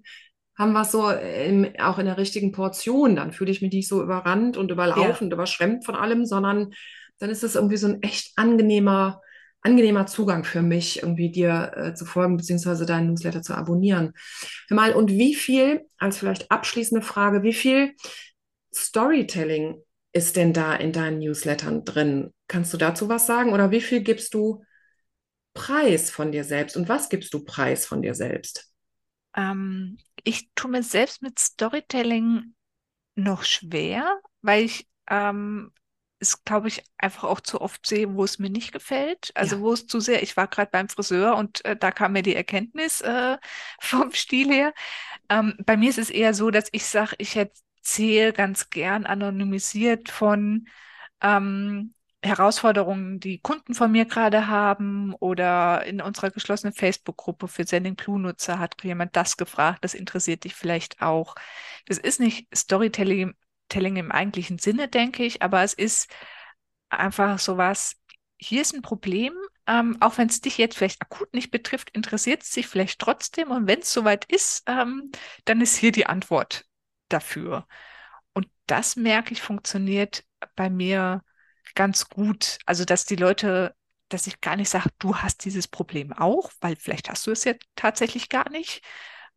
haben 0.57 0.74
wir 0.74 0.81
es 0.81 0.91
so 0.91 1.09
im, 1.09 1.67
auch 1.79 2.00
in 2.00 2.05
der 2.05 2.17
richtigen 2.17 2.51
Portion. 2.51 3.15
Dann 3.15 3.31
fühle 3.31 3.51
ich 3.51 3.62
mich 3.62 3.71
nicht 3.71 3.88
so 3.88 4.01
überrannt 4.01 4.57
und 4.57 4.71
überlaufen 4.71 5.27
und 5.27 5.33
überschwemmt 5.33 5.86
von 5.86 5.95
allem, 5.95 6.25
sondern 6.25 6.74
dann 7.17 7.29
ist 7.29 7.43
es 7.43 7.55
irgendwie 7.55 7.77
so 7.77 7.88
ein 7.88 8.01
echt 8.01 8.33
angenehmer, 8.38 9.21
angenehmer 9.62 10.06
Zugang 10.06 10.44
für 10.44 10.62
mich, 10.62 11.04
irgendwie 11.04 11.32
dir 11.32 11.72
äh, 11.75 11.94
zu 11.94 12.06
folgen, 12.06 12.38
beziehungsweise 12.38 12.86
deinen 12.86 13.08
Newsletter 13.08 13.42
zu 13.42 13.54
abonnieren. 13.54 14.13
Hör 14.68 14.75
mal, 14.75 14.94
und 14.94 15.12
wie 15.12 15.36
viel, 15.36 15.86
als 15.98 16.18
vielleicht 16.18 16.50
abschließende 16.51 17.06
Frage, 17.06 17.44
wie 17.44 17.54
viel 17.54 17.94
Storytelling 18.74 19.75
ist 20.12 20.36
denn 20.36 20.54
da 20.54 20.75
in 20.75 20.92
deinen 20.92 21.20
Newslettern 21.20 21.84
drin? 21.86 22.34
Kannst 22.48 22.74
du 22.74 22.78
dazu 22.78 23.10
was 23.10 23.28
sagen? 23.28 23.54
Oder 23.54 23.72
wie 23.72 23.82
viel 23.82 24.01
gibst 24.01 24.34
du 24.34 24.63
Preis 25.54 26.10
von 26.10 26.32
dir 26.32 26.44
selbst? 26.44 26.78
Und 26.78 26.88
was 26.89 27.10
gibst 27.10 27.34
du 27.34 27.44
Preis 27.44 27.86
von 27.86 28.01
dir 28.01 28.16
selbst? 28.16 28.72
Ähm, 29.36 29.98
ich 30.24 30.50
tue 30.56 30.72
mir 30.72 30.84
selbst 30.84 31.22
mit 31.22 31.38
Storytelling 31.38 32.56
noch 33.16 33.44
schwer, 33.44 34.20
weil 34.42 34.63
ich 34.63 34.88
ähm, 35.10 35.72
es, 36.19 36.43
glaube 36.43 36.67
ich, 36.67 36.83
einfach 36.97 37.23
auch 37.23 37.39
zu 37.39 37.61
oft 37.61 37.85
sehe, 37.85 38.13
wo 38.13 38.23
es 38.23 38.39
mir 38.39 38.49
nicht 38.49 38.71
gefällt. 38.71 39.31
Also 39.35 39.57
ja. 39.57 39.61
wo 39.61 39.73
es 39.73 39.88
zu 39.88 39.99
sehr, 39.99 40.23
ich 40.23 40.38
war 40.38 40.47
gerade 40.47 40.71
beim 40.71 40.89
Friseur 40.89 41.35
und 41.35 41.63
äh, 41.65 41.75
da 41.75 41.91
kam 41.91 42.13
mir 42.13 42.23
die 42.23 42.35
Erkenntnis 42.35 43.01
äh, 43.01 43.38
vom 43.79 44.13
Stil 44.13 44.51
her. 44.51 44.73
Ähm, 45.29 45.55
bei 45.65 45.77
mir 45.77 45.89
ist 45.89 45.99
es 45.99 46.09
eher 46.09 46.33
so, 46.33 46.51
dass 46.51 46.69
ich 46.71 46.85
sage, 46.85 47.15
ich 47.17 47.35
erzähle 47.35 48.33
ganz 48.33 48.69
gern 48.69 49.05
anonymisiert 49.05 50.09
von 50.09 50.67
ähm, 51.21 51.93
Herausforderungen, 52.21 53.19
die 53.21 53.39
Kunden 53.39 53.73
von 53.73 53.91
mir 53.91 54.05
gerade 54.05 54.47
haben 54.47 55.13
oder 55.15 55.85
in 55.85 56.01
unserer 56.01 56.31
geschlossenen 56.31 56.73
Facebook-Gruppe 56.73 57.47
für 57.47 57.65
Sending 57.65 57.95
Clue-Nutzer 57.95 58.59
hat 58.59 58.75
jemand 58.83 59.15
das 59.15 59.38
gefragt, 59.38 59.85
das 59.85 59.93
interessiert 59.93 60.43
dich 60.43 60.53
vielleicht 60.53 61.01
auch. 61.01 61.35
Das 61.85 61.97
ist 61.97 62.19
nicht 62.19 62.53
Storytelling 62.53 63.35
Telling 63.69 63.97
im 63.97 64.11
eigentlichen 64.11 64.59
Sinne, 64.59 64.88
denke 64.88 65.23
ich, 65.23 65.41
aber 65.41 65.63
es 65.63 65.73
ist 65.73 66.09
einfach 66.89 67.39
sowas, 67.39 67.95
hier 68.38 68.61
ist 68.61 68.73
ein 68.73 68.81
Problem, 68.81 69.33
ähm, 69.67 69.97
auch 70.01 70.17
wenn 70.17 70.29
es 70.29 70.41
dich 70.41 70.57
jetzt 70.57 70.77
vielleicht 70.77 71.01
akut 71.01 71.33
nicht 71.33 71.51
betrifft, 71.51 71.91
interessiert 71.91 72.43
es 72.43 72.51
sich 72.51 72.67
vielleicht 72.67 72.99
trotzdem 72.99 73.51
und 73.51 73.67
wenn 73.67 73.79
es 73.79 73.93
soweit 73.93 74.25
ist, 74.25 74.63
ähm, 74.67 75.11
dann 75.45 75.61
ist 75.61 75.77
hier 75.77 75.91
die 75.91 76.07
Antwort 76.07 76.65
dafür. 77.09 77.67
Und 78.33 78.47
das 78.67 78.95
merke 78.95 79.33
ich, 79.33 79.41
funktioniert 79.41 80.23
bei 80.55 80.69
mir 80.69 81.23
ganz 81.75 82.09
gut. 82.09 82.59
Also, 82.65 82.85
dass 82.85 83.05
die 83.05 83.15
Leute, 83.15 83.75
dass 84.09 84.27
ich 84.27 84.41
gar 84.41 84.55
nicht 84.55 84.69
sage, 84.69 84.89
du 84.99 85.17
hast 85.17 85.45
dieses 85.45 85.67
Problem 85.67 86.13
auch, 86.13 86.51
weil 86.61 86.75
vielleicht 86.75 87.09
hast 87.09 87.27
du 87.27 87.31
es 87.31 87.43
ja 87.43 87.53
tatsächlich 87.75 88.29
gar 88.29 88.49
nicht, 88.49 88.81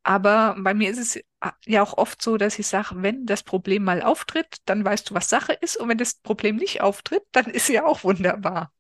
aber 0.05 0.57
bei 0.59 0.75
mir 0.75 0.91
ist 0.91 0.99
es 0.99 1.17
äh, 1.17 1.23
ja 1.67 1.83
auch 1.83 1.97
oft 1.99 2.23
so, 2.23 2.37
dass 2.37 2.59
ich 2.59 2.67
sage, 2.67 2.91
wenn 3.03 3.27
das 3.27 3.43
Problem 3.43 3.85
mal 3.85 4.03
auftritt, 4.03 4.59
dann 4.67 4.85
weißt 4.85 5.11
du, 5.11 5.15
was 5.15 5.29
Sache 5.29 5.53
ist. 5.55 5.77
Und 5.77 5.89
wenn 5.89 5.99
das 5.99 6.15
Problem 6.15 6.57
nicht 6.57 6.81
auftritt, 6.83 7.23
dann 7.33 7.47
ist 7.47 7.69
ja 7.69 7.85
auch 7.85 8.05
wunderbar. 8.05 8.73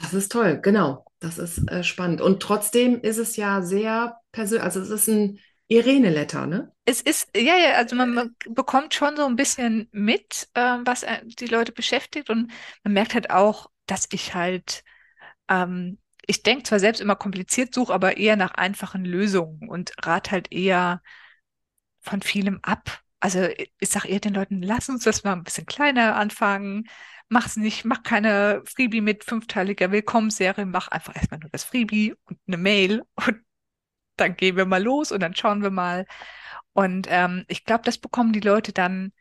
Das 0.00 0.14
ist 0.14 0.32
toll, 0.32 0.60
genau. 0.60 1.04
Das 1.20 1.38
ist 1.38 1.58
äh, 1.70 1.84
spannend. 1.84 2.20
Und 2.20 2.42
trotzdem 2.42 3.00
ist 3.02 3.18
es 3.18 3.36
ja 3.36 3.62
sehr 3.62 4.18
persönlich, 4.32 4.64
also 4.64 4.80
es 4.80 4.90
ist 4.90 5.08
ein 5.08 5.38
Irene-Letter, 5.68 6.46
ne? 6.46 6.72
Es 6.84 7.00
ist, 7.00 7.28
ja, 7.36 7.56
ja, 7.56 7.74
also 7.76 7.94
man 7.94 8.34
bekommt 8.48 8.94
schon 8.94 9.16
so 9.16 9.24
ein 9.26 9.36
bisschen 9.36 9.88
mit, 9.92 10.48
äh, 10.54 10.78
was 10.84 11.04
die 11.24 11.46
Leute 11.46 11.72
beschäftigt 11.72 12.30
und 12.30 12.50
man 12.82 12.94
merkt 12.94 13.14
halt 13.14 13.30
auch, 13.30 13.70
dass 13.86 14.08
ich 14.12 14.34
halt 14.34 14.82
ähm, 15.48 15.98
ich 16.30 16.44
denke 16.44 16.62
zwar 16.62 16.78
selbst 16.78 17.00
immer 17.00 17.16
kompliziert, 17.16 17.74
suche 17.74 17.92
aber 17.92 18.16
eher 18.16 18.36
nach 18.36 18.52
einfachen 18.54 19.04
Lösungen 19.04 19.68
und 19.68 19.92
rate 20.06 20.30
halt 20.30 20.52
eher 20.52 21.02
von 22.00 22.22
vielem 22.22 22.60
ab. 22.62 23.00
Also 23.18 23.48
ich 23.80 23.90
sage 23.90 24.08
eher 24.08 24.20
den 24.20 24.34
Leuten, 24.34 24.62
lass 24.62 24.88
uns 24.88 25.02
das 25.04 25.24
mal 25.24 25.32
ein 25.32 25.42
bisschen 25.42 25.66
kleiner 25.66 26.14
anfangen. 26.16 26.88
Mach's 27.28 27.56
nicht, 27.56 27.84
mach 27.84 28.04
keine 28.04 28.62
Freebie 28.64 29.00
mit 29.00 29.24
fünfteiliger 29.24 29.90
Willkommensserie, 29.90 30.66
mach 30.66 30.88
einfach 30.88 31.16
erstmal 31.16 31.40
nur 31.40 31.50
das 31.50 31.64
Freebie 31.64 32.14
und 32.26 32.38
eine 32.46 32.56
Mail 32.58 33.02
und 33.16 33.40
dann 34.16 34.36
gehen 34.36 34.56
wir 34.56 34.66
mal 34.66 34.82
los 34.82 35.12
und 35.12 35.20
dann 35.20 35.34
schauen 35.36 35.62
wir 35.62 35.70
mal. 35.70 36.06
Und 36.74 37.08
ähm, 37.10 37.44
ich 37.48 37.64
glaube, 37.64 37.84
das 37.84 37.98
bekommen 37.98 38.32
die 38.32 38.40
Leute 38.40 38.72
dann 38.72 39.12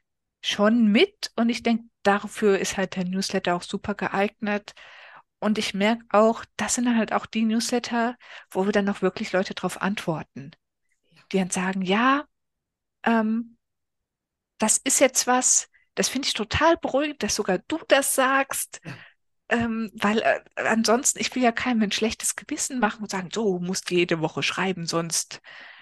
schon 0.44 0.88
mit 0.92 1.32
und 1.36 1.50
ich 1.50 1.63
denke, 1.63 1.86
dafür 2.04 2.60
ist 2.60 2.78
halt 2.78 2.96
der 2.96 3.06
Newsletter 3.06 3.56
auch 3.56 3.63
super 3.63 3.96
geeignet. 3.96 4.74
Und 5.39 5.58
ich 5.58 5.74
merke 5.74 6.05
auch, 6.10 6.43
das 6.58 6.75
sind 6.75 6.86
dann 6.86 6.98
halt 6.98 7.13
auch 7.13 7.25
die 7.25 7.43
Newsletter, 7.43 8.17
wo 8.51 8.65
wir 8.65 8.72
dann 8.74 8.86
noch 8.86 9.01
wirklich 9.01 9.31
Leute 9.31 9.53
darauf 9.53 9.81
antworten. 9.81 10.51
Die 11.31 11.38
dann 11.38 11.50
sagen, 11.50 11.81
ja, 11.81 12.25
ähm, 13.03 13.58
das 14.58 14.77
ist 14.77 15.00
jetzt 15.00 15.27
was, 15.27 15.69
das 15.96 16.10
finde 16.10 16.27
ich 16.27 16.34
total 16.34 16.77
beruhigend, 16.77 17.24
dass 17.24 17.36
sogar 17.36 17.60
du 17.60 17.79
das 17.88 18.15
sagst. 18.15 18.81
Ähm, 19.48 19.89
weil 19.96 20.19
äh, 20.19 20.41
ansonsten, 20.55 21.19
ich 21.19 21.34
will 21.34 21.41
ja 21.41 21.51
keinem 21.51 21.81
ein 21.81 21.91
schlechtes 21.91 22.36
Gewissen 22.36 22.79
machen 22.79 23.01
und 23.01 23.10
sagen, 23.10 23.29
so, 23.34 23.58
du 23.58 23.65
musst 23.65 23.89
jede 23.89 24.19
Woche 24.19 24.43
schreiben, 24.43 24.86
sonst 24.86 25.41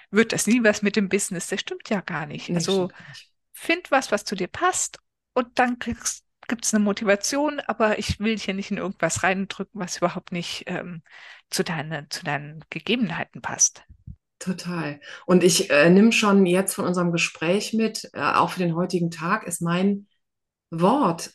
wird 0.09 0.31
das 0.31 0.47
nie 0.47 0.63
was 0.63 0.81
mit 0.81 0.95
dem 0.95 1.09
Business. 1.09 1.47
Das 1.47 1.59
stimmt 1.59 1.89
ja 1.89 2.01
gar 2.01 2.25
nicht. 2.27 2.49
Nee, 2.49 2.55
also 2.55 2.89
find 3.51 3.91
was, 3.91 4.11
was 4.11 4.23
zu 4.23 4.35
dir 4.35 4.47
passt 4.47 4.99
und 5.33 5.59
dann 5.59 5.79
kriegst 5.79 6.23
gibt 6.47 6.65
es 6.65 6.73
eine 6.73 6.83
Motivation, 6.83 7.59
aber 7.67 7.99
ich 7.99 8.19
will 8.19 8.37
hier 8.37 8.53
nicht 8.53 8.71
in 8.71 8.77
irgendwas 8.77 9.23
reindrücken, 9.23 9.79
was 9.79 9.97
überhaupt 9.97 10.31
nicht 10.31 10.63
ähm, 10.67 11.01
zu, 11.49 11.63
deine, 11.63 12.07
zu 12.09 12.23
deinen 12.23 12.63
Gegebenheiten 12.69 13.41
passt. 13.41 13.83
Total. 14.39 14.99
Und 15.25 15.43
ich 15.43 15.69
äh, 15.71 15.89
nehme 15.89 16.11
schon 16.11 16.45
jetzt 16.45 16.75
von 16.75 16.85
unserem 16.85 17.11
Gespräch 17.11 17.73
mit, 17.73 18.09
äh, 18.13 18.21
auch 18.21 18.51
für 18.51 18.59
den 18.59 18.75
heutigen 18.75 19.09
Tag 19.09 19.47
ist 19.47 19.61
mein 19.61 20.07
Wort 20.69 21.31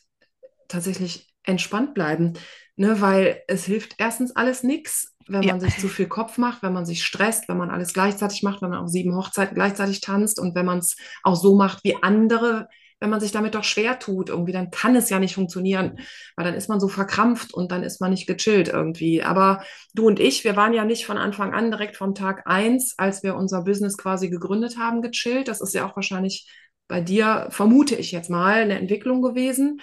tatsächlich 0.67 1.33
entspannt 1.43 1.93
bleiben, 1.93 2.33
ne, 2.77 3.01
weil 3.01 3.41
es 3.47 3.65
hilft 3.65 3.95
erstens 3.97 4.35
alles 4.35 4.63
nichts, 4.63 5.13
wenn 5.27 5.43
ja. 5.43 5.53
man 5.53 5.61
sich 5.61 5.77
zu 5.77 5.89
viel 5.89 6.07
Kopf 6.07 6.37
macht, 6.37 6.63
wenn 6.63 6.73
man 6.73 6.85
sich 6.85 7.03
stresst, 7.03 7.49
wenn 7.49 7.57
man 7.57 7.69
alles 7.69 7.93
gleichzeitig 7.93 8.43
macht, 8.43 8.61
wenn 8.61 8.69
man 8.69 8.79
auf 8.79 8.89
sieben 8.89 9.15
Hochzeiten 9.15 9.55
gleichzeitig 9.55 10.01
tanzt 10.01 10.39
und 10.39 10.55
wenn 10.55 10.65
man 10.65 10.79
es 10.79 10.95
auch 11.23 11.35
so 11.35 11.55
macht 11.55 11.83
wie 11.83 12.01
andere 12.01 12.67
wenn 13.03 13.09
man 13.09 13.19
sich 13.19 13.33
damit 13.33 13.53
doch 13.53 13.65
schwer 13.65 13.99
tut, 13.99 14.29
irgendwie, 14.29 14.53
dann 14.53 14.71
kann 14.71 14.95
es 14.95 15.09
ja 15.09 15.19
nicht 15.19 15.35
funktionieren, 15.35 15.99
weil 16.37 16.45
dann 16.45 16.53
ist 16.53 16.69
man 16.69 16.79
so 16.79 16.87
verkrampft 16.87 17.53
und 17.53 17.69
dann 17.73 17.83
ist 17.83 17.99
man 17.99 18.11
nicht 18.11 18.27
gechillt 18.27 18.69
irgendwie. 18.69 19.21
Aber 19.21 19.61
du 19.93 20.07
und 20.07 20.21
ich, 20.21 20.45
wir 20.45 20.55
waren 20.55 20.73
ja 20.73 20.85
nicht 20.85 21.05
von 21.05 21.17
Anfang 21.17 21.53
an 21.53 21.69
direkt 21.69 21.97
vom 21.97 22.15
Tag 22.15 22.43
eins, 22.45 22.93
als 22.97 23.21
wir 23.21 23.35
unser 23.35 23.63
Business 23.65 23.97
quasi 23.97 24.29
gegründet 24.29 24.77
haben, 24.77 25.01
gechillt. 25.01 25.49
Das 25.49 25.59
ist 25.59 25.73
ja 25.73 25.85
auch 25.85 25.97
wahrscheinlich 25.97 26.49
bei 26.87 27.01
dir, 27.01 27.47
vermute 27.49 27.95
ich 27.95 28.13
jetzt 28.13 28.29
mal, 28.29 28.61
eine 28.61 28.79
Entwicklung 28.79 29.21
gewesen. 29.21 29.81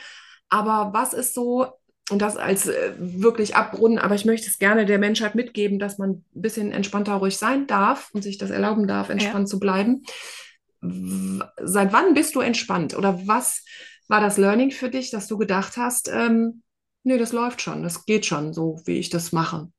Aber 0.48 0.94
was 0.94 1.12
ist 1.12 1.34
so, 1.34 1.66
und 2.10 2.22
das 2.22 2.38
als 2.38 2.68
äh, 2.68 2.92
wirklich 2.96 3.54
abrunden, 3.54 3.98
aber 3.98 4.14
ich 4.14 4.24
möchte 4.24 4.48
es 4.48 4.58
gerne 4.58 4.86
der 4.86 4.98
Menschheit 4.98 5.34
mitgeben, 5.34 5.78
dass 5.78 5.98
man 5.98 6.10
ein 6.10 6.24
bisschen 6.32 6.72
entspannter 6.72 7.16
ruhig 7.16 7.36
sein 7.36 7.66
darf 7.66 8.08
und 8.14 8.22
sich 8.22 8.38
das 8.38 8.48
erlauben 8.48 8.86
darf, 8.86 9.10
entspannt 9.10 9.48
ja. 9.48 9.50
zu 9.50 9.60
bleiben 9.60 10.04
seit 10.80 11.92
wann 11.92 12.14
bist 12.14 12.34
du 12.34 12.40
entspannt? 12.40 12.96
Oder 12.96 13.26
was 13.26 13.64
war 14.08 14.20
das 14.20 14.38
Learning 14.38 14.70
für 14.70 14.90
dich, 14.90 15.10
dass 15.10 15.26
du 15.26 15.38
gedacht 15.38 15.76
hast, 15.76 16.08
ähm, 16.08 16.62
nee, 17.04 17.18
das 17.18 17.32
läuft 17.32 17.62
schon, 17.62 17.82
das 17.82 18.06
geht 18.06 18.26
schon 18.26 18.52
so, 18.52 18.80
wie 18.84 18.98
ich 18.98 19.10
das 19.10 19.32
mache? 19.32 19.70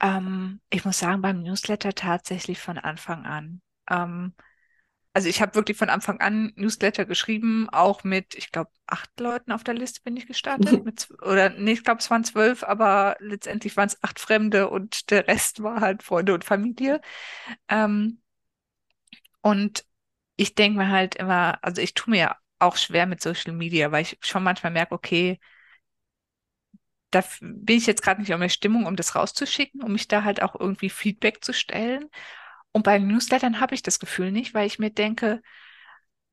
Ähm, 0.00 0.60
ich 0.70 0.84
muss 0.84 0.98
sagen, 0.98 1.22
beim 1.22 1.42
Newsletter 1.42 1.94
tatsächlich 1.94 2.58
von 2.58 2.78
Anfang 2.78 3.24
an. 3.26 3.60
Ähm, 3.88 4.34
also 5.12 5.28
ich 5.28 5.42
habe 5.42 5.54
wirklich 5.54 5.76
von 5.76 5.90
Anfang 5.90 6.20
an 6.20 6.52
Newsletter 6.56 7.04
geschrieben, 7.04 7.68
auch 7.70 8.04
mit, 8.04 8.34
ich 8.34 8.52
glaube, 8.52 8.70
acht 8.86 9.10
Leuten 9.18 9.50
auf 9.50 9.64
der 9.64 9.74
Liste 9.74 10.00
bin 10.04 10.16
ich 10.16 10.26
gestartet. 10.26 10.84
mit, 10.84 11.08
oder 11.22 11.50
nee, 11.50 11.72
ich 11.72 11.84
glaube, 11.84 12.00
es 12.00 12.10
waren 12.10 12.24
zwölf, 12.24 12.62
aber 12.62 13.16
letztendlich 13.18 13.76
waren 13.76 13.88
es 13.88 14.02
acht 14.02 14.20
Fremde 14.20 14.70
und 14.70 15.10
der 15.10 15.26
Rest 15.26 15.62
war 15.62 15.80
halt 15.80 16.02
Freunde 16.02 16.32
und 16.34 16.44
Familie. 16.44 17.00
Ähm, 17.68 18.20
und 19.42 19.84
ich 20.36 20.54
denke 20.54 20.78
mir 20.78 20.90
halt 20.90 21.14
immer, 21.16 21.58
also 21.62 21.82
ich 21.82 21.94
tue 21.94 22.10
mir 22.12 22.36
auch 22.58 22.76
schwer 22.76 23.06
mit 23.06 23.22
Social 23.22 23.52
Media, 23.54 23.92
weil 23.92 24.02
ich 24.02 24.18
schon 24.22 24.42
manchmal 24.44 24.72
merke, 24.72 24.94
okay, 24.94 25.40
da 27.10 27.24
bin 27.40 27.76
ich 27.78 27.86
jetzt 27.86 28.02
gerade 28.02 28.20
nicht 28.20 28.30
in 28.30 28.40
der 28.40 28.48
Stimmung, 28.48 28.86
um 28.86 28.96
das 28.96 29.14
rauszuschicken, 29.16 29.82
um 29.82 29.92
mich 29.92 30.06
da 30.08 30.22
halt 30.24 30.42
auch 30.42 30.54
irgendwie 30.58 30.90
Feedback 30.90 31.42
zu 31.44 31.52
stellen. 31.52 32.08
Und 32.72 32.84
bei 32.84 32.98
Newslettern 32.98 33.60
habe 33.60 33.74
ich 33.74 33.82
das 33.82 33.98
Gefühl 34.00 34.30
nicht, 34.32 34.54
weil 34.54 34.66
ich 34.66 34.78
mir 34.78 34.90
denke, 34.90 35.42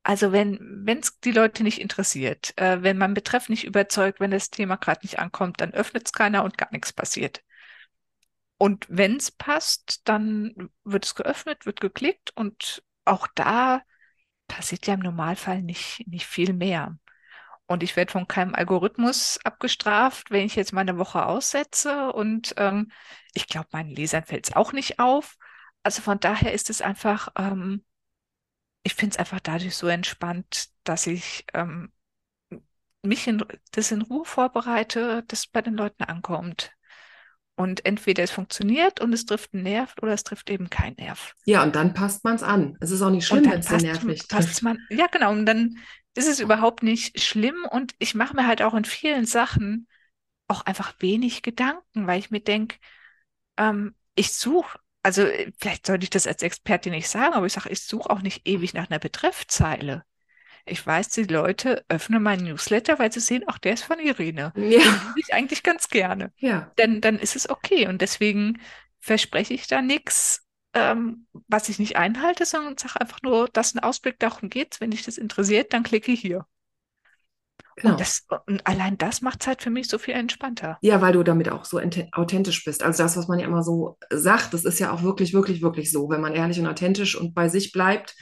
Also 0.02 0.32
wenn 0.32 0.86
es 1.00 1.20
die 1.20 1.30
Leute 1.32 1.62
nicht 1.62 1.80
interessiert, 1.80 2.52
äh, 2.58 2.82
wenn 2.82 2.98
man 2.98 3.14
Betreff 3.14 3.48
nicht 3.48 3.64
überzeugt, 3.64 4.18
wenn 4.20 4.30
das 4.32 4.50
Thema 4.50 4.76
gerade 4.76 5.00
nicht 5.04 5.18
ankommt, 5.20 5.60
dann 5.60 5.72
öffnet 5.74 6.06
es 6.06 6.12
keiner 6.12 6.42
und 6.44 6.58
gar 6.58 6.70
nichts 6.72 6.92
passiert. 6.92 7.42
Und 8.58 8.86
wenn 8.88 9.16
es 9.16 9.30
passt, 9.30 10.02
dann 10.08 10.70
wird 10.84 11.04
es 11.04 11.14
geöffnet, 11.14 11.66
wird 11.66 11.80
geklickt 11.80 12.32
und 12.36 12.82
auch 13.08 13.26
da 13.34 13.82
passiert 14.48 14.86
ja 14.86 14.94
im 14.94 15.00
Normalfall 15.00 15.62
nicht, 15.62 16.06
nicht 16.08 16.26
viel 16.26 16.52
mehr. 16.52 16.98
Und 17.66 17.82
ich 17.82 17.96
werde 17.96 18.12
von 18.12 18.26
keinem 18.26 18.54
Algorithmus 18.54 19.38
abgestraft, 19.44 20.30
wenn 20.30 20.46
ich 20.46 20.56
jetzt 20.56 20.72
mal 20.72 20.80
eine 20.82 20.98
Woche 20.98 21.26
aussetze. 21.26 22.12
Und 22.12 22.54
ähm, 22.56 22.90
ich 23.34 23.46
glaube, 23.46 23.68
meinen 23.72 23.90
Lesern 23.90 24.24
fällt 24.24 24.48
es 24.48 24.56
auch 24.56 24.72
nicht 24.72 24.98
auf. 24.98 25.36
Also 25.82 26.02
von 26.02 26.18
daher 26.18 26.52
ist 26.54 26.70
es 26.70 26.80
einfach, 26.80 27.28
ähm, 27.36 27.84
ich 28.82 28.94
finde 28.94 29.14
es 29.14 29.18
einfach 29.18 29.40
dadurch 29.40 29.76
so 29.76 29.86
entspannt, 29.88 30.70
dass 30.84 31.06
ich 31.06 31.44
ähm, 31.52 31.92
mich 33.02 33.26
in, 33.26 33.44
das 33.72 33.90
in 33.92 34.02
Ruhe 34.02 34.24
vorbereite, 34.24 35.24
dass 35.24 35.46
bei 35.46 35.62
den 35.62 35.74
Leuten 35.74 36.04
ankommt. 36.04 36.72
Und 37.58 37.84
entweder 37.84 38.22
es 38.22 38.30
funktioniert 38.30 39.00
und 39.00 39.12
es 39.12 39.26
trifft 39.26 39.52
einen 39.52 39.64
Nerv 39.64 39.92
oder 40.00 40.12
es 40.12 40.22
trifft 40.22 40.48
eben 40.48 40.70
keinen 40.70 40.94
Nerv. 40.94 41.34
Ja, 41.44 41.64
und 41.64 41.74
dann 41.74 41.92
passt 41.92 42.22
man 42.22 42.36
es 42.36 42.44
an. 42.44 42.76
Es 42.78 42.92
ist 42.92 43.02
auch 43.02 43.10
nicht 43.10 43.26
schlimm, 43.26 43.50
wenn 43.50 43.58
es 43.58 43.66
den 43.66 43.78
Nerv 43.78 44.04
nicht 44.04 44.28
trifft. 44.28 44.62
Man, 44.62 44.78
ja, 44.90 45.08
genau. 45.08 45.32
Und 45.32 45.44
dann 45.44 45.76
ist 46.14 46.28
es 46.28 46.38
überhaupt 46.38 46.84
nicht 46.84 47.20
schlimm. 47.20 47.66
Und 47.68 47.96
ich 47.98 48.14
mache 48.14 48.36
mir 48.36 48.46
halt 48.46 48.62
auch 48.62 48.74
in 48.74 48.84
vielen 48.84 49.26
Sachen 49.26 49.88
auch 50.46 50.66
einfach 50.66 50.94
wenig 51.00 51.42
Gedanken, 51.42 52.06
weil 52.06 52.20
ich 52.20 52.30
mir 52.30 52.40
denke, 52.40 52.76
ähm, 53.56 53.96
ich 54.14 54.32
suche, 54.32 54.78
also 55.02 55.26
vielleicht 55.58 55.84
sollte 55.84 56.04
ich 56.04 56.10
das 56.10 56.28
als 56.28 56.44
Expertin 56.44 56.92
nicht 56.92 57.08
sagen, 57.08 57.34
aber 57.34 57.46
ich 57.46 57.54
sage, 57.54 57.70
ich 57.70 57.82
suche 57.82 58.08
auch 58.08 58.22
nicht 58.22 58.46
ewig 58.46 58.72
nach 58.72 58.88
einer 58.88 59.00
Betreffzeile. 59.00 60.04
Ich 60.70 60.86
weiß, 60.86 61.08
die 61.10 61.24
Leute 61.24 61.84
öffnen 61.88 62.22
meinen 62.22 62.44
Newsletter, 62.44 62.98
weil 62.98 63.12
sie 63.12 63.20
sehen, 63.20 63.44
ach, 63.46 63.58
der 63.58 63.74
ist 63.74 63.84
von 63.84 63.98
Irene. 63.98 64.52
Ja. 64.56 64.80
Den 64.80 65.14
ich 65.16 65.34
eigentlich 65.34 65.62
ganz 65.62 65.88
gerne. 65.88 66.32
Ja. 66.36 66.72
Denn 66.78 67.00
dann 67.00 67.18
ist 67.18 67.36
es 67.36 67.48
okay. 67.48 67.88
Und 67.88 68.02
deswegen 68.02 68.60
verspreche 69.00 69.54
ich 69.54 69.66
da 69.66 69.82
nichts, 69.82 70.46
ähm, 70.74 71.26
was 71.48 71.68
ich 71.68 71.78
nicht 71.78 71.96
einhalte, 71.96 72.44
sondern 72.44 72.76
sage 72.76 73.00
einfach 73.00 73.22
nur, 73.22 73.48
dass 73.48 73.74
ein 73.74 73.80
Ausblick 73.80 74.18
darum 74.18 74.50
geht. 74.50 74.80
Wenn 74.80 74.90
dich 74.90 75.02
das 75.02 75.18
interessiert, 75.18 75.72
dann 75.72 75.82
klicke 75.82 76.12
hier. 76.12 76.46
Genau. 77.76 77.92
Und, 77.92 78.00
das, 78.00 78.26
und 78.46 78.66
allein 78.66 78.98
das 78.98 79.22
macht 79.22 79.42
es 79.42 79.46
halt 79.46 79.62
für 79.62 79.70
mich 79.70 79.88
so 79.88 79.98
viel 79.98 80.14
entspannter. 80.14 80.78
Ja, 80.82 81.00
weil 81.00 81.12
du 81.12 81.22
damit 81.22 81.48
auch 81.48 81.64
so 81.64 81.80
authentisch 82.12 82.64
bist. 82.64 82.82
Also 82.82 83.02
das, 83.02 83.16
was 83.16 83.28
man 83.28 83.38
ja 83.38 83.46
immer 83.46 83.62
so 83.62 83.98
sagt, 84.10 84.52
das 84.52 84.64
ist 84.64 84.80
ja 84.80 84.92
auch 84.92 85.02
wirklich, 85.02 85.32
wirklich, 85.32 85.62
wirklich 85.62 85.92
so. 85.92 86.08
Wenn 86.08 86.20
man 86.20 86.34
ehrlich 86.34 86.58
und 86.58 86.66
authentisch 86.66 87.16
und 87.16 87.34
bei 87.34 87.48
sich 87.48 87.72
bleibt, 87.72 88.16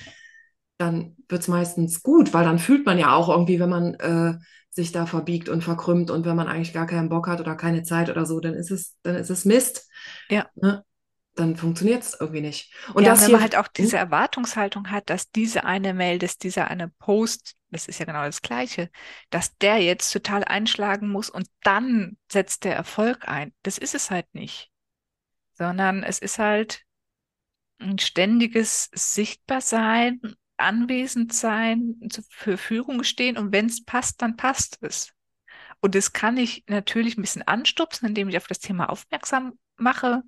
dann 0.78 1.16
wird 1.28 1.42
es 1.42 1.49
meistens 1.49 2.02
gut, 2.02 2.35
weil 2.35 2.45
dann 2.45 2.59
fühlt 2.59 2.85
man 2.87 2.99
ja 2.99 3.14
auch 3.14 3.28
irgendwie, 3.28 3.59
wenn 3.61 3.71
man 3.71 3.95
äh, 3.95 4.38
sich 4.71 4.92
da 4.92 5.06
verbiegt 5.06 5.49
und 5.49 5.64
verkrümmt 5.64 6.11
und 6.11 6.26
wenn 6.26 6.37
man 6.37 6.49
eigentlich 6.49 6.75
gar 6.75 6.87
keinen 6.87 7.09
Bock 7.09 7.28
hat 7.28 7.40
oder 7.40 7.56
keine 7.56 7.83
Zeit 7.83 8.11
oder 8.11 8.26
so, 8.26 8.40
dann 8.40 8.54
ist 8.54 8.71
es, 8.71 8.97
dann 9.02 9.16
ist 9.16 9.30
es 9.30 9.45
Mist. 9.45 9.88
Ja. 10.28 10.49
Ne? 10.54 10.85
Dann 11.35 11.56
funktioniert 11.56 12.02
es 12.02 12.16
irgendwie 12.18 12.42
nicht. 12.42 12.75
Und 12.92 13.04
ja, 13.04 13.11
das 13.11 13.25
wenn 13.25 13.33
man 13.33 13.40
halt 13.40 13.56
auch 13.56 13.68
diese 13.68 13.97
Erwartungshaltung 13.97 14.90
hat, 14.90 15.09
dass 15.09 15.30
diese 15.30 15.64
eine 15.64 15.95
Mail, 15.95 16.18
dass 16.18 16.37
dieser 16.37 16.68
eine 16.68 16.88
Post, 16.88 17.56
das 17.71 17.88
ist 17.88 17.99
ja 17.99 18.04
genau 18.04 18.25
das 18.25 18.42
Gleiche, 18.42 18.90
dass 19.30 19.56
der 19.59 19.78
jetzt 19.78 20.12
total 20.12 20.45
einschlagen 20.45 21.09
muss 21.09 21.30
und 21.30 21.47
dann 21.62 22.18
setzt 22.30 22.64
der 22.64 22.76
Erfolg 22.76 23.28
ein. 23.28 23.54
Das 23.62 23.78
ist 23.78 23.95
es 23.95 24.11
halt 24.11 24.26
nicht. 24.35 24.71
Sondern 25.54 26.02
es 26.02 26.18
ist 26.18 26.38
halt 26.38 26.83
ein 27.78 27.99
ständiges 27.99 28.90
Sichtbarsein 28.95 30.21
anwesend 30.57 31.33
sein, 31.33 31.97
zur 32.11 32.25
Verfügung 32.31 33.03
stehen 33.03 33.37
und 33.37 33.53
wenn 33.53 33.67
es 33.67 33.85
passt, 33.85 34.23
dann 34.23 34.37
passt 34.37 34.79
es. 34.81 35.13
Und 35.81 35.95
das 35.95 36.13
kann 36.13 36.37
ich 36.37 36.65
natürlich 36.69 37.17
ein 37.17 37.23
bisschen 37.23 37.43
anstupsen, 37.43 38.09
indem 38.09 38.29
ich 38.29 38.37
auf 38.37 38.47
das 38.47 38.59
Thema 38.59 38.89
aufmerksam 38.89 39.59
mache, 39.77 40.23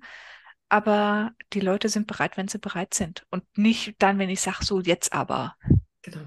aber 0.69 1.33
die 1.53 1.59
Leute 1.59 1.89
sind 1.89 2.05
bereit, 2.05 2.37
wenn 2.37 2.47
sie 2.47 2.59
bereit 2.59 2.93
sind 2.93 3.25
und 3.31 3.43
nicht 3.57 3.95
dann, 3.99 4.19
wenn 4.19 4.29
ich 4.29 4.39
sage, 4.39 4.63
so 4.63 4.79
jetzt 4.79 5.13
aber. 5.13 5.55
Genau. 6.03 6.21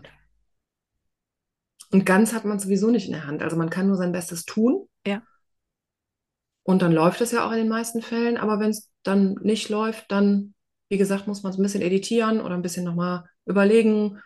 Und 1.92 2.05
ganz 2.05 2.33
hat 2.33 2.44
man 2.44 2.59
sowieso 2.59 2.90
nicht 2.90 3.07
in 3.07 3.12
der 3.12 3.26
Hand. 3.26 3.42
Also 3.42 3.57
man 3.57 3.70
kann 3.70 3.87
nur 3.87 3.96
sein 3.96 4.12
Bestes 4.12 4.44
tun. 4.44 4.88
Ja. 5.07 5.22
Und 6.64 6.83
dann 6.83 6.92
läuft 6.92 7.20
es 7.20 7.33
ja 7.33 7.46
auch 7.46 7.53
in 7.53 7.59
den 7.59 7.68
meisten 7.68 8.03
Fällen. 8.03 8.37
Aber 8.37 8.59
wenn 8.59 8.70
es 8.70 8.90
dann 9.03 9.35
nicht 9.42 9.68
läuft, 9.68 10.11
dann, 10.11 10.55
wie 10.88 10.98
gesagt, 10.98 11.26
muss 11.26 11.42
man 11.42 11.53
es 11.53 11.59
ein 11.59 11.62
bisschen 11.62 11.83
editieren 11.83 12.40
oder 12.40 12.55
ein 12.55 12.62
bisschen 12.62 12.85
nochmal 12.85 13.24
überlegen 13.46 14.20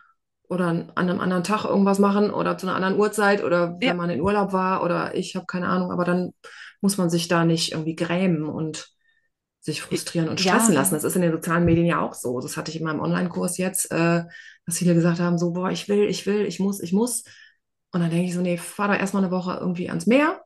oder 0.48 0.66
an 0.66 0.92
einem 0.94 1.20
anderen 1.20 1.44
Tag 1.44 1.64
irgendwas 1.64 1.98
machen 1.98 2.30
oder 2.30 2.56
zu 2.56 2.66
einer 2.66 2.76
anderen 2.76 2.98
Uhrzeit 2.98 3.42
oder 3.42 3.76
wenn 3.80 3.88
ja. 3.88 3.94
man 3.94 4.10
in 4.10 4.20
Urlaub 4.20 4.52
war 4.52 4.82
oder 4.82 5.14
ich 5.14 5.34
habe 5.34 5.46
keine 5.46 5.68
Ahnung, 5.68 5.90
aber 5.90 6.04
dann 6.04 6.32
muss 6.80 6.98
man 6.98 7.10
sich 7.10 7.28
da 7.28 7.44
nicht 7.44 7.72
irgendwie 7.72 7.96
grämen 7.96 8.44
und 8.44 8.88
sich 9.60 9.82
frustrieren 9.82 10.28
und 10.28 10.40
stressen 10.40 10.74
ja. 10.74 10.80
lassen. 10.80 10.94
Das 10.94 11.02
ist 11.02 11.16
in 11.16 11.22
den 11.22 11.32
sozialen 11.32 11.64
Medien 11.64 11.86
ja 11.86 12.00
auch 12.00 12.14
so. 12.14 12.40
Das 12.40 12.56
hatte 12.56 12.70
ich 12.70 12.78
in 12.78 12.84
meinem 12.84 13.00
Online-Kurs 13.00 13.58
jetzt, 13.58 13.90
äh, 13.90 14.22
dass 14.64 14.78
viele 14.78 14.94
gesagt 14.94 15.18
haben, 15.18 15.38
so, 15.38 15.52
boah, 15.52 15.70
ich 15.70 15.88
will, 15.88 16.04
ich 16.04 16.24
will, 16.26 16.46
ich 16.46 16.60
muss, 16.60 16.80
ich 16.80 16.92
muss. 16.92 17.24
Und 17.90 18.00
dann 18.00 18.10
denke 18.10 18.26
ich 18.26 18.34
so, 18.34 18.42
nee, 18.42 18.58
fahr 18.58 18.88
da 18.88 18.96
erstmal 18.96 19.24
eine 19.24 19.32
Woche 19.32 19.56
irgendwie 19.60 19.88
ans 19.88 20.06
Meer 20.06 20.40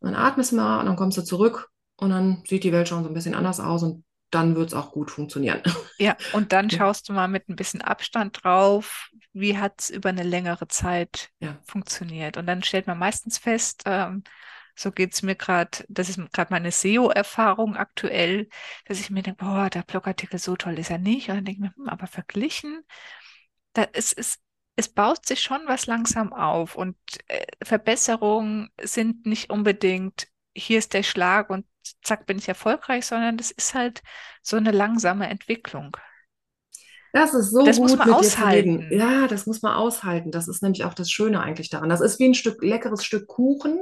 und 0.00 0.12
dann 0.12 0.20
atmest 0.20 0.52
du 0.52 0.56
mal 0.56 0.80
und 0.80 0.86
dann 0.86 0.96
kommst 0.96 1.16
du 1.16 1.22
zurück 1.22 1.68
und 1.96 2.10
dann 2.10 2.42
sieht 2.46 2.64
die 2.64 2.72
Welt 2.72 2.88
schon 2.88 3.04
so 3.04 3.08
ein 3.08 3.14
bisschen 3.14 3.34
anders 3.34 3.60
aus 3.60 3.82
und 3.82 4.04
dann 4.30 4.56
wird 4.56 4.68
es 4.68 4.74
auch 4.74 4.92
gut 4.92 5.10
funktionieren. 5.10 5.62
Ja, 5.98 6.16
und 6.32 6.52
dann 6.52 6.70
schaust 6.70 7.08
du 7.08 7.12
mal 7.12 7.28
mit 7.28 7.48
ein 7.48 7.54
bisschen 7.54 7.80
Abstand 7.80 8.42
drauf, 8.42 9.10
wie 9.32 9.58
hat 9.58 9.80
es 9.80 9.90
über 9.90 10.08
eine 10.08 10.24
längere 10.24 10.66
Zeit 10.66 11.30
ja. 11.38 11.56
funktioniert. 11.62 12.36
Und 12.36 12.46
dann 12.46 12.64
stellt 12.64 12.88
man 12.88 12.98
meistens 12.98 13.38
fest, 13.38 13.84
ähm, 13.86 14.24
so 14.74 14.90
geht 14.90 15.12
es 15.12 15.22
mir 15.22 15.36
gerade, 15.36 15.84
das 15.88 16.08
ist 16.08 16.18
gerade 16.32 16.52
meine 16.52 16.72
SEO-Erfahrung 16.72 17.76
aktuell, 17.76 18.48
dass 18.86 18.98
ich 18.98 19.10
mir 19.10 19.22
denke, 19.22 19.44
boah, 19.44 19.70
der 19.70 19.82
Blogartikel 19.82 20.38
so 20.40 20.56
toll 20.56 20.78
ist 20.80 20.90
er 20.90 20.98
nicht. 20.98 21.28
Und 21.28 21.36
dann 21.36 21.44
denke 21.44 21.58
ich 21.58 21.70
mir, 21.70 21.74
hm, 21.76 21.88
aber 21.88 22.08
verglichen, 22.08 22.82
da 23.72 23.84
ist, 23.84 24.12
ist, 24.12 24.40
es 24.76 24.88
baut 24.88 25.26
sich 25.26 25.40
schon 25.40 25.62
was 25.66 25.86
langsam 25.86 26.32
auf 26.32 26.74
und 26.74 26.96
äh, 27.28 27.46
Verbesserungen 27.62 28.70
sind 28.80 29.26
nicht 29.26 29.50
unbedingt, 29.50 30.26
hier 30.56 30.78
ist 30.78 30.92
der 30.92 31.04
Schlag 31.04 31.50
und 31.50 31.66
zack, 32.02 32.26
bin 32.26 32.38
ich 32.38 32.48
erfolgreich, 32.48 33.06
sondern 33.06 33.36
das 33.36 33.50
ist 33.50 33.74
halt 33.74 34.02
so 34.42 34.56
eine 34.56 34.70
langsame 34.70 35.28
Entwicklung. 35.28 35.96
Das 37.12 37.32
ist 37.32 37.52
so 37.52 37.64
das 37.64 37.76
gut 37.76 37.90
muss 37.90 37.96
man 37.96 38.08
mit 38.08 38.16
aushalten. 38.16 38.88
Ja, 38.90 39.28
das 39.28 39.46
muss 39.46 39.62
man 39.62 39.74
aushalten. 39.74 40.32
Das 40.32 40.48
ist 40.48 40.62
nämlich 40.62 40.84
auch 40.84 40.94
das 40.94 41.10
Schöne 41.10 41.40
eigentlich 41.40 41.70
daran. 41.70 41.88
Das 41.88 42.00
ist 42.00 42.18
wie 42.18 42.24
ein 42.24 42.34
Stück 42.34 42.60
leckeres 42.62 43.04
Stück 43.04 43.28
Kuchen, 43.28 43.78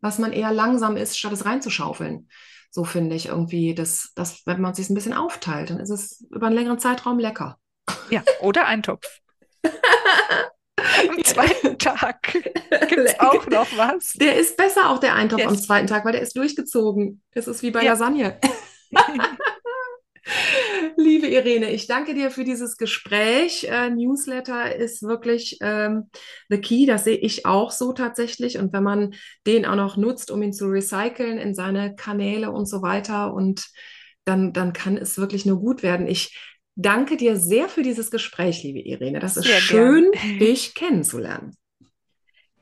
was 0.00 0.18
man 0.18 0.32
eher 0.32 0.52
langsam 0.52 0.98
isst, 0.98 1.18
statt 1.18 1.32
es 1.32 1.46
reinzuschaufeln. 1.46 2.28
So 2.70 2.84
finde 2.84 3.16
ich 3.16 3.26
irgendwie, 3.26 3.74
dass, 3.74 4.12
dass 4.14 4.44
wenn 4.46 4.60
man 4.60 4.72
es 4.72 4.76
sich 4.76 4.90
ein 4.90 4.94
bisschen 4.94 5.14
aufteilt, 5.14 5.70
dann 5.70 5.80
ist 5.80 5.90
es 5.90 6.26
über 6.30 6.46
einen 6.46 6.56
längeren 6.56 6.78
Zeitraum 6.78 7.18
lecker. 7.18 7.58
Ja, 8.10 8.22
oder 8.40 8.66
ein 8.66 8.82
Topf. 8.82 9.06
Am 11.08 11.24
zweiten 11.24 11.78
Tag 11.78 12.22
gibt 12.32 12.98
es 12.98 13.20
auch 13.20 13.46
noch 13.46 13.68
was. 13.76 14.12
Der 14.14 14.38
ist 14.38 14.56
besser 14.56 14.90
auch 14.90 14.98
der 14.98 15.14
Eintopf 15.14 15.40
yes. 15.40 15.48
am 15.48 15.56
zweiten 15.56 15.86
Tag, 15.86 16.04
weil 16.04 16.12
der 16.12 16.22
ist 16.22 16.36
durchgezogen. 16.36 17.22
Das 17.32 17.46
ist 17.46 17.62
wie 17.62 17.70
bei 17.70 17.82
ja. 17.82 17.92
Lasagne. 17.92 18.38
Liebe 20.96 21.26
Irene, 21.26 21.70
ich 21.70 21.86
danke 21.86 22.14
dir 22.14 22.30
für 22.30 22.44
dieses 22.44 22.78
Gespräch. 22.78 23.64
Äh, 23.64 23.90
Newsletter 23.90 24.74
ist 24.74 25.02
wirklich 25.02 25.58
ähm, 25.60 26.08
the 26.48 26.58
key. 26.58 26.86
Das 26.86 27.04
sehe 27.04 27.16
ich 27.16 27.44
auch 27.44 27.70
so 27.70 27.92
tatsächlich. 27.92 28.58
Und 28.58 28.72
wenn 28.72 28.82
man 28.82 29.14
den 29.46 29.66
auch 29.66 29.76
noch 29.76 29.96
nutzt, 29.98 30.30
um 30.30 30.42
ihn 30.42 30.54
zu 30.54 30.66
recyceln 30.66 31.36
in 31.38 31.54
seine 31.54 31.94
Kanäle 31.94 32.50
und 32.52 32.66
so 32.66 32.80
weiter, 32.80 33.34
und 33.34 33.68
dann, 34.24 34.52
dann 34.52 34.72
kann 34.72 34.96
es 34.96 35.18
wirklich 35.18 35.44
nur 35.44 35.60
gut 35.60 35.82
werden. 35.82 36.06
Ich 36.06 36.38
danke 36.76 37.16
dir 37.16 37.36
sehr 37.36 37.68
für 37.68 37.82
dieses 37.82 38.10
Gespräch, 38.10 38.62
liebe 38.62 38.80
Irene. 38.80 39.20
Das 39.20 39.36
ist 39.36 39.44
sehr 39.44 39.60
schön, 39.60 40.10
gern. 40.12 40.38
dich 40.38 40.74
kennenzulernen. 40.74 41.56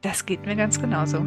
Das 0.00 0.26
geht 0.26 0.44
mir 0.44 0.56
ganz 0.56 0.80
genauso. 0.80 1.24